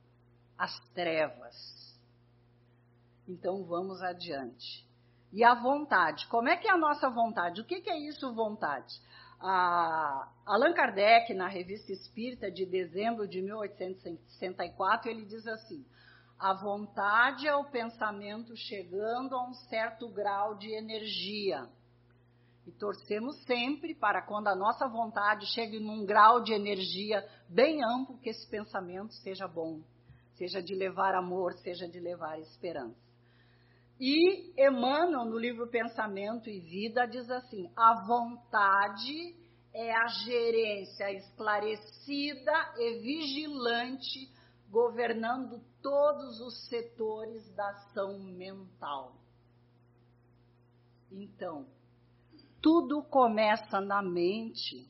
as 0.57 0.79
trevas. 0.91 1.99
Então 3.27 3.65
vamos 3.65 4.03
adiante. 4.03 4.87
E 5.33 5.43
a 5.43 5.55
vontade. 5.55 6.27
Como 6.29 6.49
é 6.49 6.57
que 6.57 6.69
é 6.69 6.71
a 6.71 6.77
nossa 6.77 7.11
vontade? 7.11 7.61
O 7.61 7.65
que, 7.65 7.91
é 7.91 7.99
isso, 7.99 8.33
vontade? 8.35 8.95
A 9.41 10.29
Allan 10.47 10.73
Kardec, 10.73 11.35
na 11.35 11.49
Revista 11.49 11.93
Espírita 11.93 12.51
de 12.51 12.65
dezembro 12.65 13.27
de 13.27 13.43
1864, 13.43 15.11
ele 15.11 15.25
diz 15.25 15.47
assim: 15.47 15.85
a 16.39 16.53
vontade 16.53 17.47
é 17.47 17.55
o 17.55 17.65
pensamento 17.65 18.57
chegando 18.57 19.35
a 19.35 19.49
um 19.49 19.55
certo 19.55 20.09
grau 20.09 20.57
de 20.57 20.73
energia. 20.73 21.69
E 22.67 22.73
torcemos 22.73 23.43
sempre 23.45 23.95
para 23.95 24.23
quando 24.23 24.49
a 24.49 24.55
nossa 24.55 24.89
vontade 24.89 25.47
chegue 25.53 25.79
num 25.79 26.05
grau 26.07 26.43
de 26.43 26.53
energia 26.53 27.27
bem 27.49 27.85
amplo, 27.85 28.19
que 28.19 28.31
esse 28.31 28.49
pensamento 28.49 29.13
seja 29.15 29.47
bom, 29.47 29.83
seja 30.35 30.63
de 30.63 30.75
levar 30.75 31.15
amor, 31.15 31.53
seja 31.59 31.87
de 31.87 32.01
levar 32.01 32.41
esperança. 32.41 33.05
E 34.01 34.53
Emmanuel, 34.59 35.25
no 35.27 35.39
livro 35.39 35.69
Pensamento 35.69 36.49
e 36.49 36.59
Vida, 36.59 37.07
diz 37.07 37.31
assim: 37.31 37.71
a 37.77 38.05
vontade 38.07 39.37
é 39.73 39.93
a 39.93 40.07
gerência 40.07 41.13
esclarecida 41.13 42.75
e 42.79 42.99
vigilante, 43.01 44.33
governando 44.71 45.61
todos 45.83 46.41
os 46.41 46.67
setores 46.69 47.49
da 47.55 47.69
ação 47.71 48.19
mental. 48.21 49.17
Então, 51.11 51.67
tudo 52.65 53.03
começa 53.03 53.79
na 53.79 54.01
mente 54.01 54.89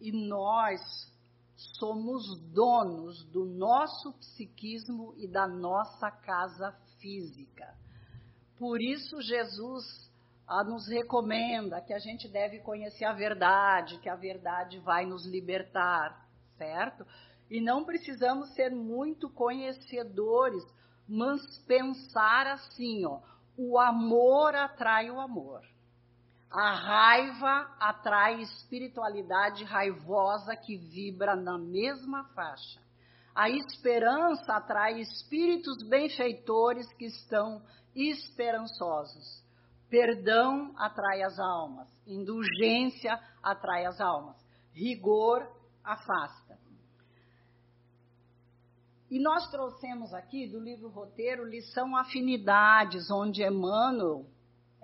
e 0.00 0.10
nós 0.10 0.80
somos 1.78 2.40
donos 2.52 3.22
do 3.26 3.44
nosso 3.44 4.12
psiquismo 4.14 5.14
e 5.16 5.28
da 5.28 5.46
nossa 5.46 6.10
casa 6.10 6.72
física. 6.98 7.72
Por 8.58 8.82
isso, 8.82 9.22
Jesus 9.22 10.10
ah, 10.44 10.64
nos 10.64 10.88
recomenda 10.88 11.80
que 11.80 11.94
a 11.94 12.00
gente 12.00 12.26
deve 12.26 12.58
conhecer 12.58 13.04
a 13.04 13.12
verdade, 13.12 14.00
que 14.00 14.08
a 14.08 14.16
verdade 14.16 14.80
vai 14.80 15.06
nos 15.06 15.24
libertar, 15.24 16.28
certo? 16.58 17.06
E 17.48 17.60
não 17.60 17.84
precisamos 17.84 18.52
ser 18.54 18.72
muito 18.72 19.30
conhecedores, 19.30 20.64
mas 21.08 21.58
pensar 21.58 22.48
assim, 22.48 23.06
ó, 23.06 23.20
o 23.56 23.78
amor 23.78 24.56
atrai 24.56 25.12
o 25.12 25.20
amor. 25.20 25.62
A 26.54 26.72
raiva 26.72 27.68
atrai 27.80 28.40
espiritualidade 28.40 29.64
raivosa 29.64 30.54
que 30.54 30.76
vibra 30.76 31.34
na 31.34 31.58
mesma 31.58 32.22
faixa. 32.26 32.80
A 33.34 33.50
esperança 33.50 34.54
atrai 34.54 35.00
espíritos 35.00 35.82
benfeitores 35.82 36.86
que 36.92 37.06
estão 37.06 37.60
esperançosos. 37.92 39.42
Perdão 39.90 40.72
atrai 40.76 41.24
as 41.24 41.40
almas, 41.40 41.88
indulgência 42.06 43.20
atrai 43.42 43.84
as 43.84 44.00
almas, 44.00 44.36
rigor 44.72 45.44
afasta. 45.82 46.56
E 49.10 49.18
nós 49.18 49.50
trouxemos 49.50 50.14
aqui 50.14 50.46
do 50.46 50.60
livro 50.60 50.88
Roteiro 50.88 51.44
lição 51.44 51.96
Afinidades, 51.96 53.10
onde 53.10 53.42
Emmanuel, 53.42 54.24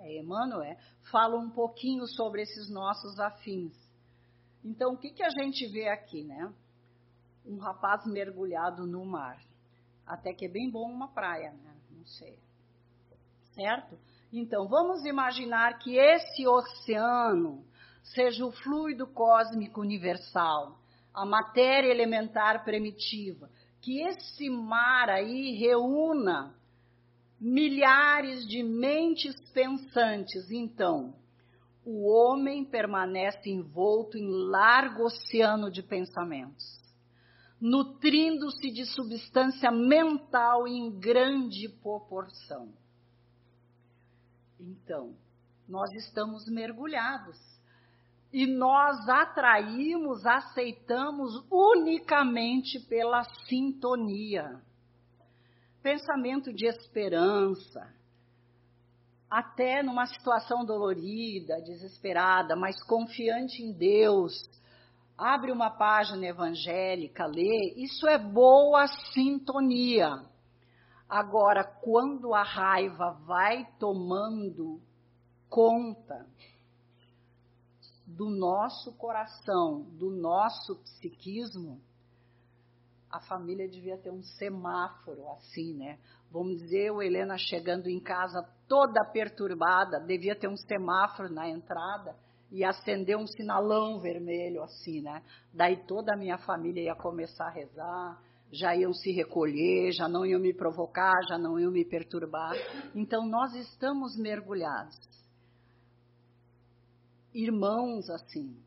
é 0.01 0.19
Emmanuel, 0.19 0.77
fala 1.11 1.37
um 1.37 1.49
pouquinho 1.49 2.05
sobre 2.07 2.41
esses 2.41 2.69
nossos 2.69 3.19
afins. 3.19 3.73
Então, 4.63 4.93
o 4.93 4.97
que, 4.97 5.11
que 5.11 5.23
a 5.23 5.29
gente 5.29 5.65
vê 5.67 5.87
aqui, 5.89 6.23
né? 6.23 6.53
Um 7.45 7.57
rapaz 7.57 8.05
mergulhado 8.05 8.85
no 8.85 9.05
mar. 9.05 9.41
Até 10.05 10.33
que 10.33 10.45
é 10.45 10.49
bem 10.49 10.69
bom 10.69 10.91
uma 10.91 11.07
praia, 11.07 11.51
né? 11.51 11.75
Não 11.89 12.05
sei 12.05 12.37
certo? 13.53 13.97
Então, 14.31 14.67
vamos 14.67 15.05
imaginar 15.05 15.77
que 15.79 15.97
esse 15.97 16.47
oceano 16.47 17.63
seja 18.03 18.45
o 18.45 18.51
fluido 18.51 19.07
cósmico 19.07 19.81
universal, 19.81 20.79
a 21.13 21.25
matéria 21.25 21.91
elementar 21.91 22.63
primitiva, 22.63 23.49
que 23.81 24.01
esse 24.01 24.49
mar 24.49 25.09
aí 25.09 25.55
reúna 25.57 26.55
milhares 27.41 28.47
de 28.47 28.61
mentes 28.61 29.35
pensantes. 29.51 30.51
Então, 30.51 31.15
o 31.83 32.07
homem 32.07 32.63
permanece 32.63 33.49
envolto 33.49 34.15
em 34.15 34.29
largo 34.29 35.05
oceano 35.05 35.71
de 35.71 35.81
pensamentos, 35.81 36.79
nutrindo-se 37.59 38.71
de 38.71 38.85
substância 38.85 39.71
mental 39.71 40.67
em 40.67 40.91
grande 40.99 41.67
proporção. 41.67 42.71
Então, 44.59 45.15
nós 45.67 45.91
estamos 45.93 46.47
mergulhados. 46.47 47.39
E 48.31 48.45
nós 48.45 49.09
atraímos, 49.09 50.25
aceitamos 50.25 51.43
unicamente 51.51 52.79
pela 52.79 53.23
sintonia. 53.47 54.61
Pensamento 55.81 56.53
de 56.53 56.67
esperança, 56.67 57.91
até 59.29 59.81
numa 59.81 60.05
situação 60.05 60.65
dolorida, 60.65 61.61
desesperada, 61.61 62.55
mas 62.55 62.83
confiante 62.83 63.63
em 63.63 63.71
Deus, 63.71 64.33
abre 65.17 65.51
uma 65.51 65.69
página 65.69 66.25
evangélica, 66.25 67.25
lê, 67.25 67.73
isso 67.77 68.07
é 68.07 68.17
boa 68.17 68.87
sintonia. 69.13 70.23
Agora, 71.07 71.63
quando 71.63 72.33
a 72.33 72.43
raiva 72.43 73.11
vai 73.25 73.65
tomando 73.79 74.81
conta 75.49 76.25
do 78.05 78.29
nosso 78.29 78.93
coração, 78.97 79.83
do 79.97 80.09
nosso 80.09 80.75
psiquismo, 80.83 81.81
a 83.11 83.19
família 83.19 83.67
devia 83.67 83.97
ter 83.97 84.09
um 84.09 84.23
semáforo 84.23 85.27
assim, 85.31 85.73
né? 85.73 85.99
Vamos 86.31 86.57
dizer, 86.57 86.91
o 86.91 87.01
Helena 87.01 87.37
chegando 87.37 87.87
em 87.87 87.99
casa 87.99 88.41
toda 88.67 89.03
perturbada, 89.11 89.99
devia 89.99 90.35
ter 90.35 90.47
um 90.47 90.55
semáforo 90.55 91.29
na 91.29 91.49
entrada 91.49 92.15
e 92.49 92.63
acender 92.63 93.17
um 93.17 93.27
sinalão 93.27 93.99
vermelho 93.99 94.63
assim, 94.63 95.01
né? 95.01 95.21
Daí 95.53 95.85
toda 95.85 96.13
a 96.13 96.17
minha 96.17 96.37
família 96.37 96.83
ia 96.83 96.95
começar 96.95 97.47
a 97.47 97.51
rezar, 97.51 98.21
já 98.51 98.75
iam 98.75 98.93
se 98.93 99.11
recolher, 99.11 99.91
já 99.91 100.07
não 100.07 100.25
iam 100.25 100.39
me 100.39 100.53
provocar, 100.53 101.15
já 101.27 101.37
não 101.37 101.59
iam 101.59 101.71
me 101.71 101.85
perturbar. 101.85 102.53
Então 102.95 103.25
nós 103.25 103.53
estamos 103.55 104.17
mergulhados. 104.17 104.97
Irmãos 107.33 108.09
assim. 108.09 108.57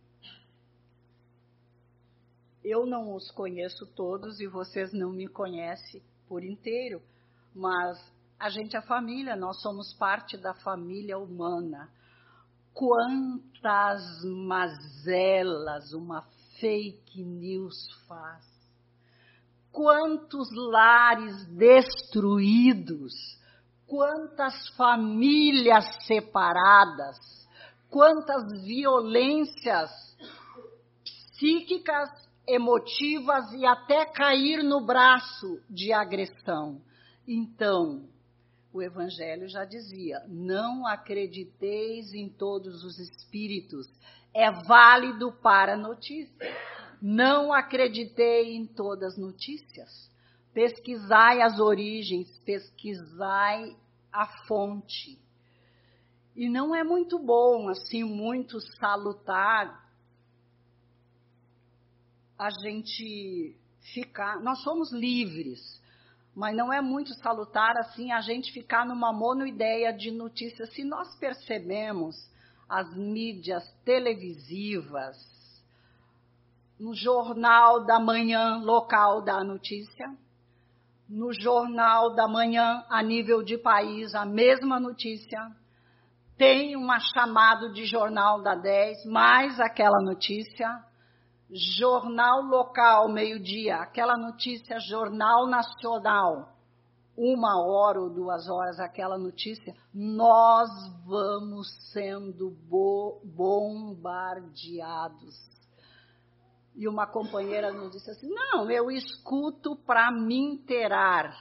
Eu 2.65 2.87
não 2.87 3.15
os 3.15 3.31
conheço 3.31 3.87
todos 3.95 4.41
e 4.41 4.47
vocês 4.47 4.93
não 4.93 5.11
me 5.11 5.29
conhecem 5.29 6.03
por 6.27 6.43
inteiro, 6.43 7.03
mas 7.55 7.99
a 8.39 8.49
gente 8.49 8.75
é 8.75 8.81
família, 8.81 9.37
nós 9.37 9.61
somos 9.61 9.93
parte 9.93 10.39
da 10.39 10.55
família 10.55 11.19
humana. 11.19 11.91
Quantas 12.73 14.25
mazelas 14.25 15.93
uma 15.93 16.23
fake 16.59 17.23
news 17.23 17.87
faz. 18.09 18.45
Quantos 19.71 20.49
lares 20.53 21.47
destruídos, 21.49 23.13
quantas 23.87 24.69
famílias 24.71 25.85
separadas, 26.07 27.19
quantas 27.91 28.63
violências 28.65 29.91
psíquicas, 31.05 32.09
emotivas 32.47 33.53
e 33.53 33.65
até 33.65 34.05
cair 34.07 34.63
no 34.63 34.85
braço 34.85 35.61
de 35.69 35.93
agressão. 35.93 36.81
Então, 37.27 38.09
o 38.73 38.83
Evangelho 38.83 39.49
já 39.49 39.65
dizia: 39.65 40.23
não 40.29 40.87
acrediteis 40.87 42.13
em 42.13 42.29
todos 42.29 42.85
os 42.85 42.99
espíritos, 42.99 43.87
é 44.35 44.51
válido 44.51 45.33
para 45.33 45.75
a 45.75 45.79
notícia. 45.79 46.35
Não 47.01 47.53
acreditei 47.53 48.57
em 48.57 48.67
todas 48.67 49.13
as 49.13 49.19
notícias. 49.19 50.11
Pesquisai 50.53 51.43
as 51.43 51.59
origens, 51.59 52.39
pesquisai 52.41 53.77
a 54.13 54.27
fonte. 54.47 55.19
E 56.35 56.49
não 56.49 56.75
é 56.75 56.83
muito 56.83 57.19
bom, 57.19 57.69
assim, 57.69 58.03
muito 58.03 58.59
salutar 58.79 59.84
a 62.39 62.51
gente 62.51 63.57
ficar. 63.93 64.41
Nós 64.41 64.63
somos 64.63 64.93
livres, 64.93 65.81
mas 66.35 66.57
não 66.57 66.73
é 66.73 66.81
muito 66.81 67.15
salutar 67.15 67.77
assim 67.79 68.13
a 68.13 68.21
gente 68.21 68.53
ficar 68.53 68.87
numa 68.87 69.13
monoideia 69.13 69.93
de 69.93 70.11
notícias. 70.11 70.73
Se 70.73 70.85
nós 70.85 71.15
percebemos 71.17 72.17
as 72.69 72.95
mídias 72.97 73.65
televisivas, 73.85 75.17
no 76.79 76.95
jornal 76.95 77.85
da 77.85 78.01
manhã 78.01 78.59
local 78.63 79.23
da 79.23 79.45
notícia, 79.45 80.13
no 81.09 81.33
jornal 81.33 82.15
da 82.15 82.27
manhã 82.27 82.85
a 82.89 83.03
nível 83.03 83.43
de 83.43 83.57
país 83.59 84.15
a 84.15 84.25
mesma 84.25 84.81
notícia, 84.81 85.39
tem 86.37 86.77
um 86.77 86.89
chamado 87.15 87.73
de 87.73 87.85
jornal 87.85 88.43
da 88.43 88.55
10, 88.55 89.05
mais 89.07 89.61
aquela 89.61 90.03
notícia, 90.03 90.69
jornal 91.55 92.43
local, 92.43 93.09
meio-dia, 93.09 93.77
aquela 93.77 94.17
notícia, 94.17 94.81
jornal 94.81 95.47
nacional, 95.47 96.53
uma 97.17 97.65
hora 97.65 98.01
ou 98.01 98.11
duas 98.11 98.49
horas, 98.49 98.81
aquela 98.81 99.17
notícia, 99.17 99.73
nós 99.95 100.69
vamos 101.07 101.69
sendo 101.93 102.51
bo 102.69 103.21
bombardeados. 103.25 104.55
E 106.75 106.89
uma 106.89 107.07
companheira 107.07 107.73
nos 107.73 107.93
disse 107.93 108.11
assim: 108.11 108.29
Não, 108.29 108.69
eu 108.69 108.91
escuto 108.91 109.77
para 109.77 110.11
me 110.11 110.37
inteirar. 110.37 111.33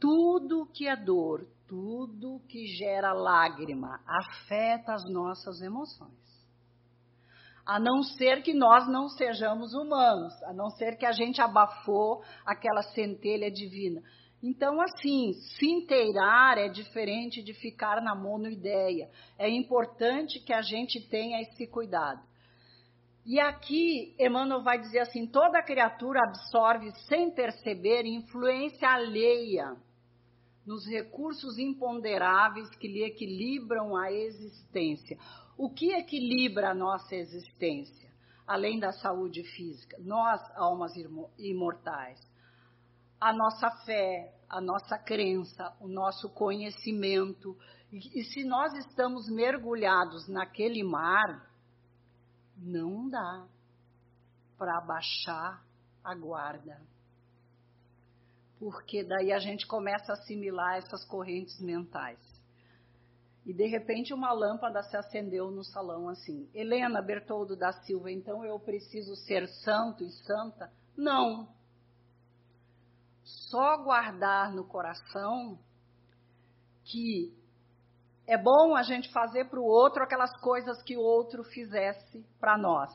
Tudo 0.00 0.64
que 0.72 0.88
é 0.88 0.96
dor, 0.96 1.46
tudo 1.68 2.40
que 2.48 2.66
gera 2.68 3.12
lágrima 3.12 4.00
afeta 4.06 4.94
as 4.94 5.04
nossas 5.04 5.60
emoções 5.60 6.24
a 7.66 7.80
não 7.80 8.02
ser 8.02 8.42
que 8.42 8.52
nós 8.52 8.86
não 8.88 9.08
sejamos 9.08 9.72
humanos, 9.74 10.32
a 10.44 10.52
não 10.52 10.70
ser 10.70 10.96
que 10.96 11.06
a 11.06 11.12
gente 11.12 11.40
abafou 11.40 12.22
aquela 12.44 12.82
centelha 12.82 13.50
divina. 13.50 14.02
Então, 14.42 14.78
assim, 14.82 15.32
se 15.32 15.66
inteirar 15.66 16.58
é 16.58 16.68
diferente 16.68 17.42
de 17.42 17.54
ficar 17.54 18.02
na 18.02 18.14
monoideia. 18.14 19.08
É 19.38 19.48
importante 19.48 20.38
que 20.38 20.52
a 20.52 20.60
gente 20.60 21.00
tenha 21.08 21.40
esse 21.40 21.66
cuidado. 21.66 22.20
E 23.24 23.40
aqui, 23.40 24.14
Emmanuel 24.20 24.62
vai 24.62 24.78
dizer 24.78 24.98
assim: 24.98 25.26
toda 25.26 25.62
criatura 25.62 26.20
absorve 26.20 26.92
sem 27.08 27.30
perceber 27.30 28.04
influência 28.04 28.86
alheia 28.86 29.74
nos 30.66 30.86
recursos 30.86 31.58
imponderáveis 31.58 32.68
que 32.76 32.86
lhe 32.86 33.02
equilibram 33.02 33.96
a 33.96 34.12
existência. 34.12 35.16
O 35.56 35.70
que 35.70 35.92
equilibra 35.92 36.70
a 36.70 36.74
nossa 36.74 37.14
existência, 37.14 38.10
além 38.46 38.80
da 38.80 38.92
saúde 38.92 39.44
física? 39.44 39.96
Nós, 40.00 40.40
almas 40.56 40.92
imortais. 41.38 42.20
A 43.20 43.32
nossa 43.32 43.70
fé, 43.84 44.34
a 44.48 44.60
nossa 44.60 44.98
crença, 44.98 45.72
o 45.80 45.86
nosso 45.86 46.28
conhecimento. 46.30 47.56
E, 47.92 48.20
e 48.20 48.24
se 48.24 48.44
nós 48.44 48.72
estamos 48.74 49.28
mergulhados 49.28 50.28
naquele 50.28 50.82
mar, 50.82 51.48
não 52.56 53.08
dá 53.08 53.46
para 54.58 54.80
baixar 54.80 55.64
a 56.02 56.14
guarda. 56.14 56.80
Porque 58.58 59.04
daí 59.04 59.32
a 59.32 59.38
gente 59.38 59.66
começa 59.66 60.12
a 60.12 60.14
assimilar 60.14 60.78
essas 60.78 61.04
correntes 61.04 61.60
mentais. 61.60 62.33
E 63.44 63.52
de 63.52 63.66
repente 63.66 64.14
uma 64.14 64.32
lâmpada 64.32 64.82
se 64.82 64.96
acendeu 64.96 65.50
no 65.50 65.62
salão 65.62 66.08
assim. 66.08 66.48
Helena 66.54 67.02
Bertoldo 67.02 67.54
da 67.54 67.72
Silva, 67.72 68.10
então 68.10 68.44
eu 68.44 68.58
preciso 68.58 69.14
ser 69.16 69.46
santo 69.48 70.02
e 70.02 70.10
santa? 70.10 70.72
Não. 70.96 71.48
Só 73.22 73.76
guardar 73.82 74.52
no 74.54 74.64
coração 74.64 75.58
que 76.84 77.34
é 78.26 78.38
bom 78.38 78.74
a 78.74 78.82
gente 78.82 79.12
fazer 79.12 79.44
para 79.50 79.60
o 79.60 79.64
outro 79.64 80.02
aquelas 80.02 80.34
coisas 80.40 80.82
que 80.82 80.96
o 80.96 81.00
outro 81.00 81.44
fizesse 81.44 82.24
para 82.40 82.56
nós. 82.56 82.90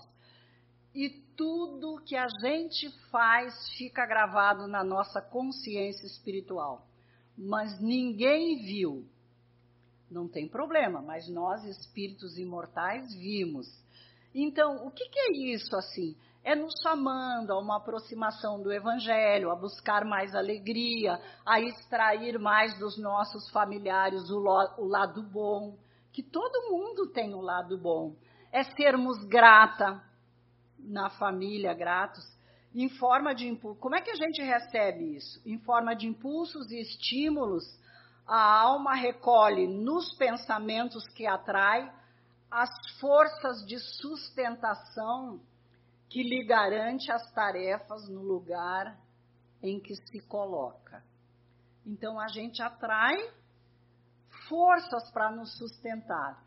E 0.94 1.10
tudo 1.38 2.02
que 2.04 2.16
a 2.16 2.28
gente 2.42 2.90
faz 3.12 3.54
fica 3.78 4.06
gravado 4.08 4.68
na 4.68 4.84
nossa 4.84 5.22
consciência 5.22 6.08
espiritual. 6.08 6.88
Mas 7.38 7.80
ninguém 7.80 8.64
viu 8.64 9.08
não 10.10 10.28
tem 10.28 10.48
problema, 10.48 11.02
mas 11.02 11.28
nós, 11.30 11.64
espíritos 11.64 12.38
imortais, 12.38 13.14
vimos. 13.14 13.68
Então, 14.34 14.86
o 14.86 14.92
que, 14.92 15.08
que 15.10 15.20
é 15.20 15.32
isso 15.54 15.76
assim? 15.76 16.16
É 16.44 16.56
nos 16.56 16.74
chamando 16.82 17.52
a 17.52 17.60
uma 17.60 17.78
aproximação 17.78 18.62
do 18.62 18.72
Evangelho, 18.72 19.52
a 19.52 19.56
buscar 19.56 20.06
mais 20.06 20.34
alegria, 20.34 21.20
a 21.46 21.60
extrair 21.60 22.40
mais 22.40 22.78
dos 22.80 22.98
nossos 22.98 23.50
familiares 23.50 24.30
o, 24.30 24.40
o 24.78 24.86
lado 24.86 25.22
bom, 25.22 25.78
que 26.12 26.24
todo 26.24 26.72
mundo 26.72 27.08
tem 27.08 27.34
o 27.34 27.40
um 27.40 27.42
lado 27.42 27.78
bom. 27.78 28.16
É 28.52 28.64
sermos 28.64 29.24
grata 29.26 30.02
na 30.80 31.10
família, 31.10 31.74
gratos, 31.74 32.24
em 32.74 32.90
forma 32.90 33.34
de 33.34 33.48
impulso. 33.48 33.80
Como 33.80 33.96
é 33.96 34.02
que 34.02 34.12
a 34.12 34.16
gente 34.16 34.42
recebe 34.42 35.16
isso? 35.16 35.42
Em 35.46 35.58
forma 35.60 35.96
de 35.96 36.08
impulsos 36.08 36.72
e 36.72 36.80
estímulos 36.80 37.64
a 38.30 38.62
alma 38.62 38.94
recolhe 38.94 39.66
nos 39.68 40.14
pensamentos 40.16 41.04
que 41.16 41.26
atrai 41.26 41.92
as 42.52 42.70
forças 43.00 43.66
de 43.66 43.80
sustentação 43.80 45.42
que 46.08 46.22
lhe 46.22 46.46
garante 46.46 47.12
as 47.12 47.32
tarefas 47.32 48.08
no 48.08 48.22
lugar 48.22 48.96
em 49.64 49.80
que 49.80 49.96
se 49.96 50.20
coloca. 50.28 51.04
Então 51.84 52.20
a 52.20 52.28
gente 52.28 52.62
atrai 52.62 53.18
forças 54.48 55.10
para 55.12 55.32
nos 55.32 55.58
sustentar. 55.58 56.44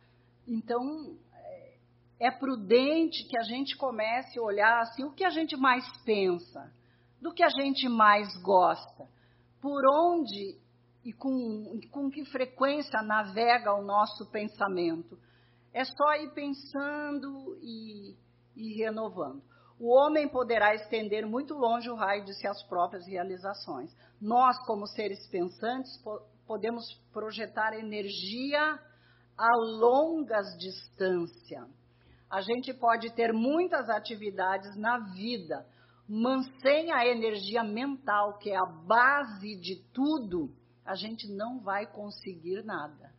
Então 0.46 1.16
é 2.20 2.30
prudente 2.30 3.24
que 3.24 3.36
a 3.36 3.42
gente 3.42 3.76
comece 3.76 4.38
a 4.38 4.42
olhar 4.42 4.82
assim 4.82 5.02
o 5.02 5.12
que 5.12 5.24
a 5.24 5.30
gente 5.30 5.56
mais 5.56 5.84
pensa, 6.04 6.72
do 7.20 7.34
que 7.34 7.42
a 7.42 7.48
gente 7.48 7.88
mais 7.88 8.36
gosta, 8.40 9.08
por 9.60 9.82
onde 9.84 10.62
e 11.04 11.12
com, 11.12 11.80
com 11.90 12.10
que 12.10 12.24
frequência 12.26 13.02
navega 13.02 13.74
o 13.74 13.82
nosso 13.82 14.30
pensamento. 14.30 15.18
É 15.72 15.84
só 15.84 16.14
ir 16.16 16.32
pensando 16.32 17.58
e, 17.60 18.16
e 18.54 18.74
renovando. 18.74 19.42
O 19.80 19.92
homem 19.92 20.28
poderá 20.28 20.74
estender 20.74 21.26
muito 21.26 21.54
longe 21.54 21.90
o 21.90 21.96
raio 21.96 22.24
de 22.24 22.32
suas 22.34 22.62
próprias 22.68 23.06
realizações. 23.06 23.92
Nós, 24.20 24.56
como 24.66 24.86
seres 24.86 25.26
pensantes, 25.28 25.96
po 26.02 26.30
podemos 26.46 26.84
projetar 27.12 27.72
energia 27.72 28.78
a 29.38 29.56
longas 29.56 30.46
distâncias. 30.58 31.68
A 32.30 32.40
gente 32.42 32.74
pode 32.74 33.10
ter 33.14 33.32
muitas 33.32 33.88
atividades 33.88 34.76
na 34.76 34.98
vida, 34.98 35.66
mas 36.08 36.46
sem 36.60 36.92
a 36.92 37.06
energia 37.06 37.62
mental, 37.62 38.38
que 38.38 38.50
é 38.50 38.56
a 38.56 38.66
base 38.86 39.56
de 39.60 39.82
tudo, 39.94 40.50
a 40.84 40.94
gente 40.94 41.30
não 41.30 41.60
vai 41.60 41.86
conseguir 41.86 42.64
nada. 42.64 43.12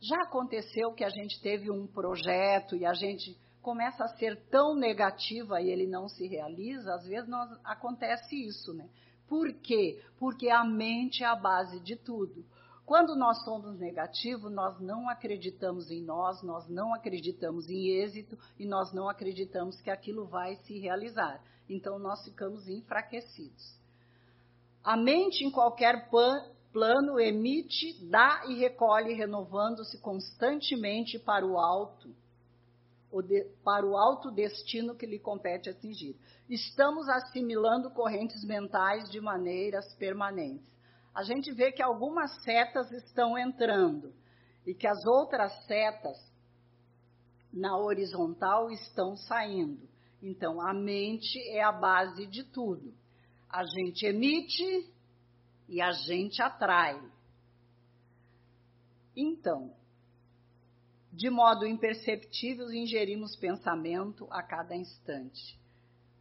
Já 0.00 0.22
aconteceu 0.22 0.92
que 0.92 1.04
a 1.04 1.08
gente 1.08 1.40
teve 1.40 1.70
um 1.70 1.86
projeto 1.86 2.76
e 2.76 2.84
a 2.84 2.92
gente 2.92 3.38
começa 3.62 4.04
a 4.04 4.08
ser 4.08 4.36
tão 4.50 4.74
negativa 4.74 5.60
e 5.62 5.70
ele 5.70 5.86
não 5.86 6.06
se 6.06 6.26
realiza, 6.26 6.94
às 6.94 7.06
vezes 7.06 7.28
nós, 7.28 7.50
acontece 7.64 8.36
isso, 8.36 8.74
né? 8.74 8.88
Por 9.26 9.50
quê? 9.54 10.02
Porque 10.18 10.50
a 10.50 10.62
mente 10.62 11.24
é 11.24 11.26
a 11.26 11.34
base 11.34 11.80
de 11.80 11.96
tudo. 11.96 12.44
Quando 12.84 13.16
nós 13.16 13.42
somos 13.42 13.78
negativos, 13.78 14.52
nós 14.52 14.78
não 14.78 15.08
acreditamos 15.08 15.90
em 15.90 16.02
nós, 16.02 16.42
nós 16.42 16.68
não 16.68 16.92
acreditamos 16.92 17.70
em 17.70 17.88
êxito 18.02 18.38
e 18.58 18.66
nós 18.66 18.92
não 18.92 19.08
acreditamos 19.08 19.80
que 19.80 19.90
aquilo 19.90 20.26
vai 20.26 20.56
se 20.56 20.78
realizar. 20.78 21.42
Então 21.66 21.98
nós 21.98 22.22
ficamos 22.22 22.68
enfraquecidos. 22.68 23.80
A 24.82 24.98
mente 24.98 25.42
em 25.42 25.50
qualquer 25.50 26.10
plano 26.74 27.20
emite, 27.20 28.04
dá 28.10 28.42
e 28.48 28.54
recolhe, 28.58 29.14
renovando-se 29.14 29.96
constantemente 30.00 31.20
para 31.20 31.46
o 31.46 31.56
alto, 31.56 32.12
para 33.62 33.86
o 33.86 33.96
alto 33.96 34.32
destino 34.32 34.96
que 34.96 35.06
lhe 35.06 35.20
compete 35.20 35.70
atingir. 35.70 36.16
Estamos 36.50 37.08
assimilando 37.08 37.92
correntes 37.92 38.44
mentais 38.44 39.08
de 39.08 39.20
maneiras 39.20 39.94
permanentes. 39.94 40.66
A 41.14 41.22
gente 41.22 41.52
vê 41.52 41.70
que 41.70 41.80
algumas 41.80 42.42
setas 42.42 42.90
estão 42.90 43.38
entrando 43.38 44.12
e 44.66 44.74
que 44.74 44.88
as 44.88 45.06
outras 45.06 45.52
setas 45.66 46.18
na 47.52 47.78
horizontal 47.78 48.68
estão 48.72 49.16
saindo. 49.16 49.88
Então, 50.20 50.60
a 50.60 50.74
mente 50.74 51.38
é 51.50 51.62
a 51.62 51.70
base 51.70 52.26
de 52.26 52.42
tudo. 52.42 52.92
A 53.48 53.64
gente 53.64 54.06
emite, 54.06 54.92
e 55.68 55.80
a 55.80 55.92
gente 55.92 56.42
atrai. 56.42 57.00
Então, 59.16 59.74
de 61.12 61.30
modo 61.30 61.64
imperceptível, 61.66 62.72
ingerimos 62.72 63.36
pensamento 63.36 64.26
a 64.30 64.42
cada 64.42 64.74
instante. 64.74 65.58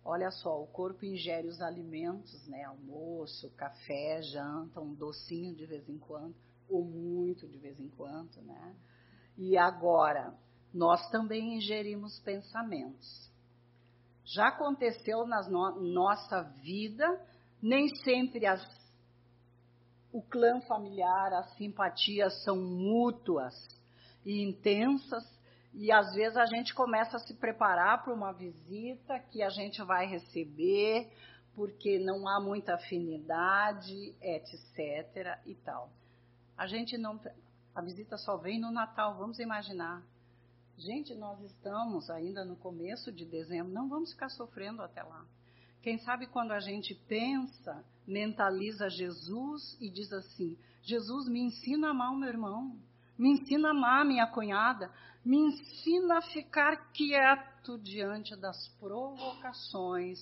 Olha 0.05 0.29
só, 0.29 0.61
o 0.61 0.67
corpo 0.67 1.05
ingere 1.05 1.47
os 1.47 1.61
alimentos, 1.61 2.47
né? 2.47 2.63
Almoço, 2.65 3.49
café, 3.55 4.21
janta, 4.21 4.81
um 4.81 4.93
docinho 4.93 5.55
de 5.55 5.65
vez 5.65 5.87
em 5.87 5.97
quando, 5.97 6.35
ou 6.69 6.83
muito 6.83 7.47
de 7.47 7.57
vez 7.57 7.79
em 7.79 7.89
quando, 7.89 8.41
né? 8.41 8.75
E 9.37 9.57
agora, 9.57 10.37
nós 10.73 11.09
também 11.09 11.55
ingerimos 11.55 12.19
pensamentos. 12.19 13.31
Já 14.25 14.49
aconteceu 14.49 15.25
na 15.25 15.41
no 15.49 15.81
nossa 15.81 16.41
vida, 16.61 17.05
nem 17.61 17.87
sempre 18.03 18.45
as, 18.45 18.61
o 20.13 20.21
clã 20.21 20.61
familiar, 20.61 21.33
as 21.33 21.51
simpatias 21.55 22.43
são 22.43 22.55
mútuas 22.55 23.67
e 24.23 24.43
intensas, 24.43 25.27
e 25.73 25.91
às 25.91 26.13
vezes 26.13 26.37
a 26.37 26.45
gente 26.45 26.71
começa 26.75 27.17
a 27.17 27.19
se 27.19 27.33
preparar 27.33 28.03
para 28.03 28.13
uma 28.13 28.31
visita 28.31 29.19
que 29.19 29.41
a 29.41 29.49
gente 29.49 29.81
vai 29.81 30.05
receber, 30.05 31.11
porque 31.55 31.97
não 31.97 32.27
há 32.27 32.39
muita 32.39 32.75
afinidade, 32.75 34.15
etc. 34.21 35.39
e 35.47 35.55
tal. 35.55 35.89
A 36.55 36.67
gente 36.67 36.95
não. 36.95 37.19
A 37.73 37.81
visita 37.81 38.15
só 38.17 38.37
vem 38.37 38.59
no 38.59 38.71
Natal, 38.71 39.17
vamos 39.17 39.39
imaginar. 39.39 40.03
Gente, 40.77 41.15
nós 41.15 41.41
estamos 41.41 42.07
ainda 42.11 42.45
no 42.45 42.55
começo 42.55 43.11
de 43.11 43.25
dezembro, 43.25 43.73
não 43.73 43.89
vamos 43.89 44.11
ficar 44.11 44.29
sofrendo 44.29 44.83
até 44.83 45.01
lá. 45.01 45.25
Quem 45.83 45.97
sabe 45.97 46.27
quando 46.27 46.53
a 46.53 46.61
gente 46.61 46.95
pensa, 47.09 47.83
mentaliza 48.07 48.89
Jesus 48.89 49.77
e 49.81 49.89
diz 49.89 50.13
assim: 50.13 50.57
Jesus, 50.81 51.27
me 51.27 51.41
ensina 51.41 51.89
a 51.89 51.91
amar 51.91 52.13
o 52.13 52.15
meu 52.15 52.29
irmão, 52.29 52.79
me 53.19 53.31
ensina 53.31 53.67
a 53.67 53.71
amar 53.71 54.05
minha 54.05 54.25
cunhada, 54.25 54.89
me 55.25 55.37
ensina 55.37 56.19
a 56.19 56.21
ficar 56.21 56.89
quieto 56.93 57.77
diante 57.79 58.33
das 58.37 58.69
provocações 58.79 60.19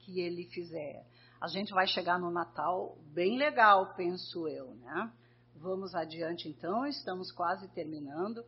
que 0.00 0.20
ele 0.20 0.46
fizer. 0.46 1.06
A 1.40 1.46
gente 1.46 1.72
vai 1.72 1.86
chegar 1.86 2.18
no 2.18 2.30
Natal 2.32 2.98
bem 3.12 3.38
legal, 3.38 3.94
penso 3.94 4.48
eu, 4.48 4.74
né? 4.74 5.12
Vamos 5.54 5.94
adiante 5.94 6.48
então, 6.48 6.84
estamos 6.86 7.30
quase 7.30 7.68
terminando. 7.68 8.44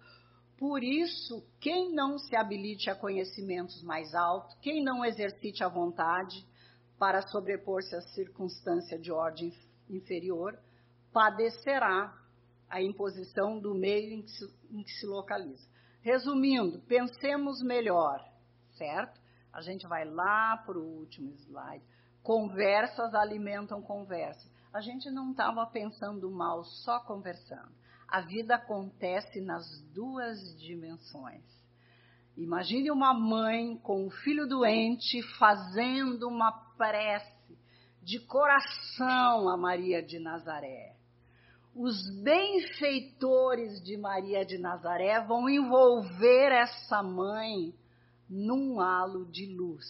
Por 0.59 0.83
isso, 0.83 1.46
quem 1.61 1.94
não 1.94 2.18
se 2.18 2.35
habilite 2.35 2.90
a 2.90 2.96
conhecimentos 2.96 3.81
mais 3.85 4.14
altos, 4.16 4.57
quem 4.61 4.83
não 4.83 5.05
exercite 5.05 5.62
a 5.62 5.68
vontade 5.68 6.44
para 6.98 7.22
sobrepor-se 7.28 7.94
à 7.94 8.00
circunstância 8.00 8.98
de 8.98 9.12
ordem 9.12 9.52
inferior, 9.88 10.59
padecerá 11.12 12.12
a 12.68 12.82
imposição 12.82 13.59
do 13.59 13.74
meio 13.74 14.14
em 14.14 14.22
que, 14.22 14.30
se, 14.30 14.44
em 14.70 14.82
que 14.82 14.90
se 14.90 15.06
localiza. 15.06 15.66
Resumindo, 16.00 16.80
pensemos 16.82 17.62
melhor, 17.62 18.24
certo? 18.76 19.20
A 19.52 19.61
gente 19.61 19.87
vai 19.87 20.04
lá 20.04 20.56
para 20.59 20.78
o 20.78 20.98
último 20.98 21.32
slide. 21.32 21.85
Conversas 22.22 23.14
alimentam 23.14 23.80
conversas. 23.80 24.50
A 24.72 24.80
gente 24.80 25.11
não 25.11 25.30
estava 25.30 25.64
pensando 25.66 26.30
mal, 26.30 26.64
só 26.64 27.00
conversando. 27.00 27.72
A 28.09 28.20
vida 28.20 28.56
acontece 28.56 29.40
nas 29.40 29.80
duas 29.92 30.38
dimensões. 30.59 31.42
Imagine 32.37 32.90
uma 32.90 33.14
mãe 33.14 33.77
com 33.79 34.07
um 34.07 34.11
filho 34.11 34.46
doente 34.46 35.22
fazendo 35.38 36.29
uma 36.29 36.53
prece 36.77 37.57
de 38.03 38.20
coração 38.20 39.49
a 39.49 39.57
Maria 39.57 40.03
de 40.03 40.18
Nazaré 40.18 40.96
os 41.77 42.09
benfeitores 42.22 43.83
de 43.83 43.99
Maria 43.99 44.46
de 44.46 44.57
Nazaré 44.57 45.20
vão 45.20 45.46
envolver 45.46 46.51
essa 46.51 47.03
mãe 47.03 47.75
num 48.31 48.81
halo 48.81 49.27
de 49.27 49.44
luz. 49.44 49.85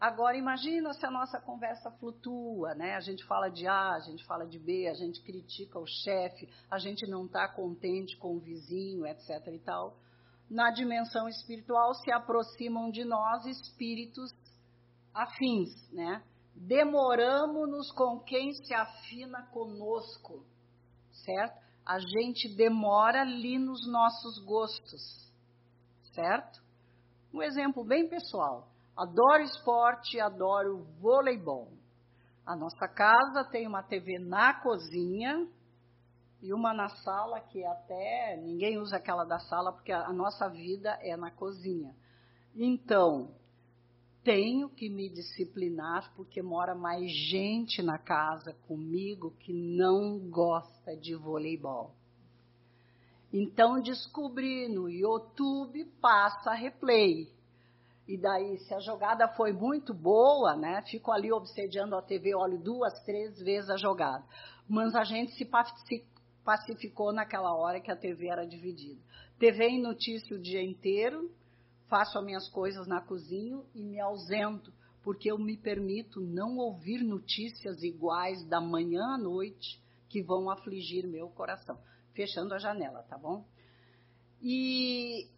Agora 0.00 0.36
imagina 0.36 0.94
se 0.94 1.04
a 1.04 1.10
nossa 1.10 1.38
conversa 1.38 1.90
flutua, 1.90 2.74
né? 2.74 2.94
A 2.94 3.00
gente 3.00 3.22
fala 3.24 3.50
de 3.50 3.66
A, 3.68 3.92
a 3.92 4.00
gente 4.00 4.24
fala 4.24 4.46
de 4.46 4.58
B, 4.58 4.88
a 4.88 4.94
gente 4.94 5.22
critica 5.22 5.78
o 5.78 5.86
chefe, 5.86 6.48
a 6.70 6.78
gente 6.78 7.06
não 7.06 7.26
está 7.26 7.46
contente 7.46 8.16
com 8.16 8.36
o 8.36 8.40
vizinho, 8.40 9.06
etc. 9.06 9.46
e 9.48 9.58
tal. 9.58 9.94
Na 10.52 10.70
dimensão 10.70 11.28
espiritual 11.28 11.94
se 11.94 12.12
aproximam 12.12 12.90
de 12.90 13.04
nós 13.04 13.44
espíritos 13.46 14.30
afins, 15.14 15.90
né? 15.90 16.22
Demoramos-nos 16.54 17.90
com 17.92 18.20
quem 18.20 18.52
se 18.52 18.74
afina 18.74 19.42
conosco 19.46 20.44
certo? 21.24 21.60
A 21.84 21.98
gente 21.98 22.54
demora 22.56 23.22
ali 23.22 23.58
nos 23.58 23.86
nossos 23.90 24.38
gostos, 24.44 25.32
certo? 26.14 26.62
Um 27.32 27.42
exemplo 27.42 27.84
bem 27.84 28.08
pessoal. 28.08 28.68
Adoro 28.96 29.42
esporte, 29.42 30.20
adoro 30.20 30.84
voleibol. 31.00 31.72
A 32.46 32.56
nossa 32.56 32.86
casa 32.88 33.48
tem 33.50 33.66
uma 33.66 33.82
TV 33.82 34.18
na 34.18 34.60
cozinha 34.60 35.48
e 36.42 36.52
uma 36.52 36.74
na 36.74 36.88
sala 36.88 37.40
que 37.40 37.64
até 37.64 38.36
ninguém 38.36 38.76
usa 38.76 38.96
aquela 38.96 39.24
da 39.24 39.38
sala 39.38 39.72
porque 39.72 39.92
a 39.92 40.12
nossa 40.12 40.48
vida 40.48 40.98
é 41.00 41.16
na 41.16 41.30
cozinha. 41.30 41.94
Então, 42.54 43.32
tenho 44.24 44.68
que 44.68 44.88
me 44.88 45.08
disciplinar 45.08 46.12
porque 46.16 46.42
mora 46.42 46.74
mais 46.74 47.10
gente 47.10 47.80
na 47.80 47.96
casa 47.96 48.54
comigo 48.66 49.30
que 49.38 49.52
não 49.52 50.18
gosta 50.18 50.96
de 50.96 51.14
voleibol. 51.14 51.94
Então 53.32 53.80
descobri 53.80 54.68
no 54.68 54.90
YouTube 54.90 55.84
passa 56.00 56.52
replay. 56.52 57.32
E 58.06 58.16
daí, 58.18 58.58
se 58.58 58.74
a 58.74 58.80
jogada 58.80 59.28
foi 59.28 59.52
muito 59.52 59.94
boa, 59.94 60.56
né? 60.56 60.82
Fico 60.82 61.12
ali 61.12 61.32
obsediando 61.32 61.94
a 61.96 62.02
TV, 62.02 62.34
olho 62.34 62.58
duas, 62.58 63.00
três 63.04 63.40
vezes 63.40 63.70
a 63.70 63.76
jogada. 63.76 64.24
Mas 64.68 64.94
a 64.94 65.04
gente 65.04 65.32
se 65.32 65.44
pacificou 66.44 67.12
naquela 67.12 67.54
hora 67.54 67.80
que 67.80 67.90
a 67.90 67.96
TV 67.96 68.28
era 68.28 68.46
dividida. 68.46 69.00
TV 69.38 69.64
em 69.66 69.82
notícia 69.82 70.36
o 70.36 70.40
dia 70.40 70.62
inteiro, 70.62 71.30
faço 71.88 72.18
as 72.18 72.24
minhas 72.24 72.48
coisas 72.48 72.86
na 72.86 73.00
cozinha 73.00 73.62
e 73.74 73.82
me 73.82 74.00
ausento, 74.00 74.72
porque 75.02 75.30
eu 75.30 75.38
me 75.38 75.56
permito 75.56 76.20
não 76.20 76.56
ouvir 76.58 77.02
notícias 77.02 77.82
iguais 77.82 78.44
da 78.46 78.60
manhã 78.60 79.02
à 79.14 79.18
noite 79.18 79.82
que 80.08 80.22
vão 80.22 80.50
afligir 80.50 81.06
meu 81.06 81.28
coração. 81.28 81.78
Fechando 82.14 82.54
a 82.54 82.58
janela, 82.58 83.02
tá 83.04 83.16
bom? 83.16 83.44
E 84.40 85.28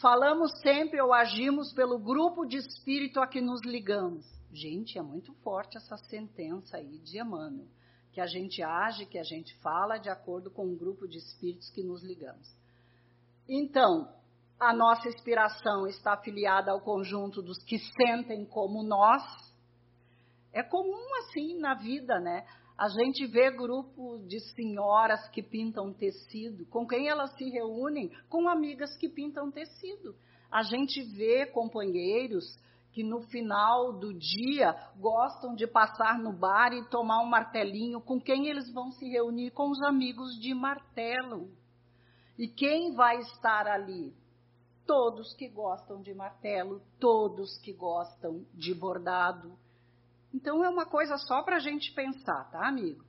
falamos 0.00 0.50
sempre 0.60 1.00
ou 1.00 1.12
agimos 1.12 1.72
pelo 1.72 1.98
grupo 1.98 2.44
de 2.44 2.56
espírito 2.56 3.20
a 3.20 3.26
que 3.26 3.40
nos 3.40 3.62
ligamos. 3.62 4.26
Gente, 4.52 4.98
é 4.98 5.02
muito 5.02 5.32
forte 5.42 5.76
essa 5.76 5.96
sentença 5.96 6.76
aí 6.76 6.98
de 6.98 7.20
Emmanuel, 7.20 7.68
que 8.16 8.20
a 8.22 8.26
gente 8.26 8.62
age, 8.62 9.04
que 9.04 9.18
a 9.18 9.22
gente 9.22 9.54
fala 9.58 9.98
de 9.98 10.08
acordo 10.08 10.50
com 10.50 10.64
o 10.64 10.74
grupo 10.74 11.06
de 11.06 11.18
espíritos 11.18 11.68
que 11.68 11.82
nos 11.82 12.02
ligamos. 12.02 12.48
Então, 13.46 14.10
a 14.58 14.72
nossa 14.72 15.06
inspiração 15.06 15.86
está 15.86 16.14
afiliada 16.14 16.70
ao 16.70 16.80
conjunto 16.80 17.42
dos 17.42 17.62
que 17.62 17.78
sentem 17.78 18.46
como 18.46 18.82
nós. 18.82 19.22
É 20.50 20.62
comum 20.62 21.06
assim 21.18 21.58
na 21.58 21.74
vida, 21.74 22.18
né? 22.18 22.46
A 22.78 22.88
gente 22.88 23.26
vê 23.26 23.50
grupo 23.50 24.18
de 24.26 24.40
senhoras 24.54 25.28
que 25.28 25.42
pintam 25.42 25.92
tecido. 25.92 26.64
Com 26.70 26.86
quem 26.86 27.10
elas 27.10 27.36
se 27.36 27.44
reúnem? 27.50 28.10
Com 28.30 28.48
amigas 28.48 28.96
que 28.96 29.10
pintam 29.10 29.50
tecido. 29.50 30.16
A 30.50 30.62
gente 30.62 31.02
vê 31.02 31.44
companheiros 31.44 32.46
que 32.96 33.02
no 33.02 33.20
final 33.20 33.92
do 33.92 34.14
dia 34.14 34.74
gostam 34.96 35.54
de 35.54 35.66
passar 35.66 36.18
no 36.18 36.32
bar 36.32 36.72
e 36.72 36.88
tomar 36.88 37.20
um 37.20 37.26
martelinho. 37.26 38.00
Com 38.00 38.18
quem 38.18 38.46
eles 38.46 38.72
vão 38.72 38.90
se 38.90 39.06
reunir? 39.06 39.50
Com 39.50 39.68
os 39.68 39.82
amigos 39.82 40.40
de 40.40 40.54
martelo. 40.54 41.50
E 42.38 42.48
quem 42.48 42.94
vai 42.94 43.18
estar 43.18 43.66
ali? 43.66 44.16
todos 44.86 45.34
que 45.34 45.48
gostam 45.48 46.00
de 46.00 46.14
martelo, 46.14 46.80
todos 47.00 47.58
que 47.58 47.72
gostam 47.72 48.46
de 48.54 48.72
bordado. 48.72 49.58
Então 50.32 50.64
é 50.64 50.68
uma 50.68 50.86
coisa 50.86 51.18
só 51.18 51.42
para 51.42 51.56
a 51.56 51.60
gente 51.60 51.92
pensar, 51.92 52.48
tá, 52.52 52.68
amigo? 52.68 53.04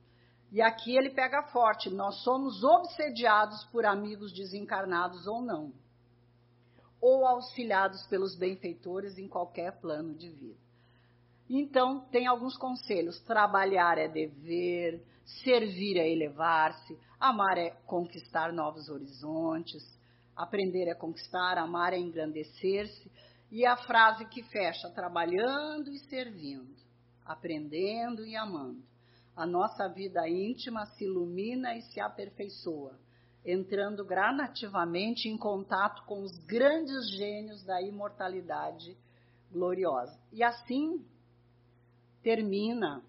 E 0.50 0.60
aqui 0.60 0.96
ele 0.96 1.10
pega 1.10 1.44
forte: 1.52 1.88
nós 1.88 2.22
somos 2.24 2.64
obsediados 2.64 3.64
por 3.66 3.86
amigos 3.86 4.32
desencarnados 4.32 5.26
ou 5.28 5.40
não, 5.40 5.72
ou 7.00 7.26
auxiliados 7.26 8.06
pelos 8.06 8.36
benfeitores 8.36 9.18
em 9.18 9.28
qualquer 9.28 9.80
plano 9.80 10.14
de 10.14 10.28
vida. 10.28 10.58
Então, 11.48 12.00
tem 12.10 12.26
alguns 12.26 12.56
conselhos: 12.56 13.20
trabalhar 13.20 13.98
é 13.98 14.08
dever, 14.08 15.02
servir 15.42 15.96
é 15.96 16.10
elevar-se, 16.10 16.98
amar 17.18 17.56
é 17.56 17.70
conquistar 17.86 18.52
novos 18.52 18.88
horizontes, 18.88 19.98
Aprender 20.38 20.86
é 20.86 20.94
conquistar, 20.94 21.58
amar 21.58 21.92
é 21.92 21.98
engrandecer-se. 21.98 23.10
E 23.50 23.66
a 23.66 23.76
frase 23.76 24.24
que 24.26 24.44
fecha: 24.44 24.88
trabalhando 24.88 25.90
e 25.90 25.98
servindo, 25.98 26.76
aprendendo 27.26 28.24
e 28.24 28.36
amando. 28.36 28.80
A 29.34 29.44
nossa 29.44 29.88
vida 29.88 30.28
íntima 30.28 30.86
se 30.86 31.04
ilumina 31.04 31.76
e 31.76 31.82
se 31.82 32.00
aperfeiçoa, 32.00 32.96
entrando 33.50 34.04
gradativamente 34.04 35.26
em 35.26 35.38
contato 35.38 36.04
com 36.04 36.22
os 36.22 36.36
grandes 36.44 37.10
gênios 37.16 37.64
da 37.64 37.80
imortalidade, 37.80 38.94
gloriosa. 39.50 40.20
E 40.30 40.42
assim 40.42 41.02
termina 42.22 43.02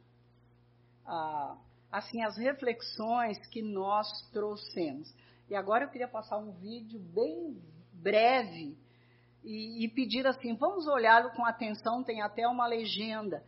ah, 1.06 1.58
assim 1.92 2.24
as 2.24 2.38
reflexões 2.38 3.38
que 3.48 3.62
nós 3.62 4.08
trouxemos. 4.32 5.14
E 5.50 5.56
agora 5.56 5.84
eu 5.84 5.90
queria 5.90 6.08
passar 6.08 6.38
um 6.38 6.52
vídeo 6.54 7.00
bem 7.00 7.62
breve 7.92 8.78
e, 9.44 9.84
e 9.84 9.90
pedir 9.90 10.26
assim, 10.26 10.56
vamos 10.56 10.88
olhá-lo 10.88 11.32
com 11.32 11.46
atenção, 11.46 12.02
tem 12.02 12.22
até 12.22 12.48
uma 12.48 12.66
legenda. 12.66 13.44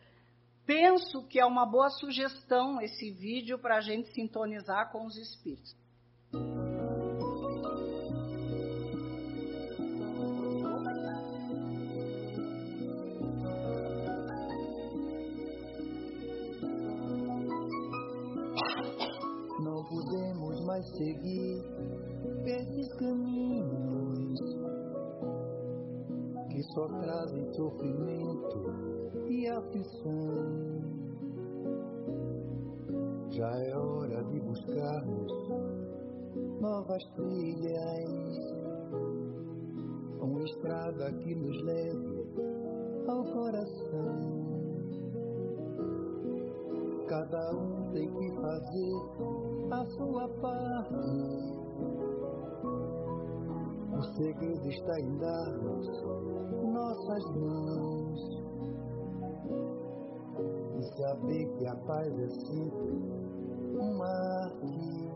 Penso 0.65 1.25
que 1.27 1.39
é 1.39 1.45
uma 1.45 1.65
boa 1.65 1.89
sugestão 1.89 2.81
esse 2.81 3.11
vídeo 3.11 3.57
para 3.57 3.77
a 3.77 3.81
gente 3.81 4.11
sintonizar 4.13 4.91
com 4.91 5.05
os 5.05 5.15
espíritos. 5.15 5.79
Seguir 21.01 21.63
esses 22.45 22.93
caminhos 22.93 24.39
que 26.49 26.61
só 26.73 26.87
trazem 26.87 27.51
sofrimento 27.53 28.73
e 29.27 29.47
aflição. 29.47 30.21
Já 33.31 33.49
é 33.49 33.75
hora 33.75 34.23
de 34.25 34.39
buscarmos 34.41 35.31
novas 36.59 37.03
trilhas, 37.15 38.53
uma 40.19 40.43
estrada 40.43 41.11
que 41.13 41.33
nos 41.33 41.63
leve 41.63 42.25
ao 43.07 43.23
coração. 43.23 44.51
Cada 47.07 47.55
um 47.55 47.91
tem 47.91 48.07
que 48.07 48.31
fazer 48.41 49.40
a 49.71 49.85
sua 49.85 50.27
parte. 50.41 50.95
O 53.93 54.01
segredo 54.15 54.69
está 54.69 54.99
em 54.99 55.17
darmos 55.17 55.87
nossas 56.73 57.25
mãos 57.35 58.19
e 60.77 60.83
saber 60.97 61.47
que 61.57 61.67
a 61.67 61.75
paz 61.75 62.19
é 62.19 62.29
sempre 62.29 62.91
uma 63.77 64.07
arte 64.43 65.11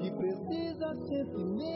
que 0.00 0.10
precisa 0.12 0.94
sentimento 1.06 1.69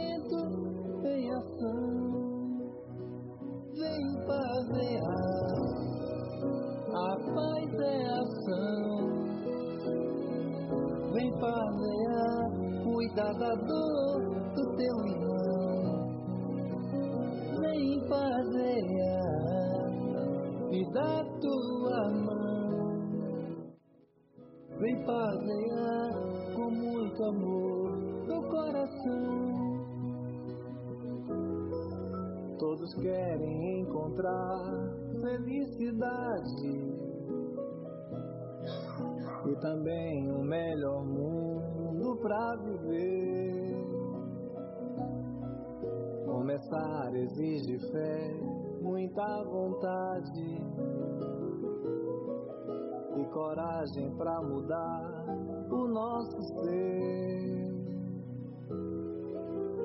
exige 47.25 47.79
fé, 47.91 48.35
muita 48.83 49.43
vontade 49.45 50.62
e 53.16 53.25
coragem 53.33 54.14
para 54.16 54.43
mudar 54.43 55.25
o 55.70 55.89
nosso 55.89 56.43
ser. 56.43 57.72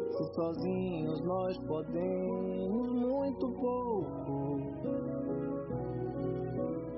Se 0.09 0.33
sozinhos 0.33 1.21
nós 1.21 1.57
podemos 1.59 2.91
muito 2.91 3.49
pouco 3.53 4.59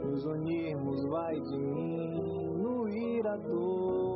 nos 0.03 0.25
unirmos 0.25 1.05
vai 1.05 1.39
diminuir 1.39 3.27
a 3.27 3.37
dor 3.37 4.10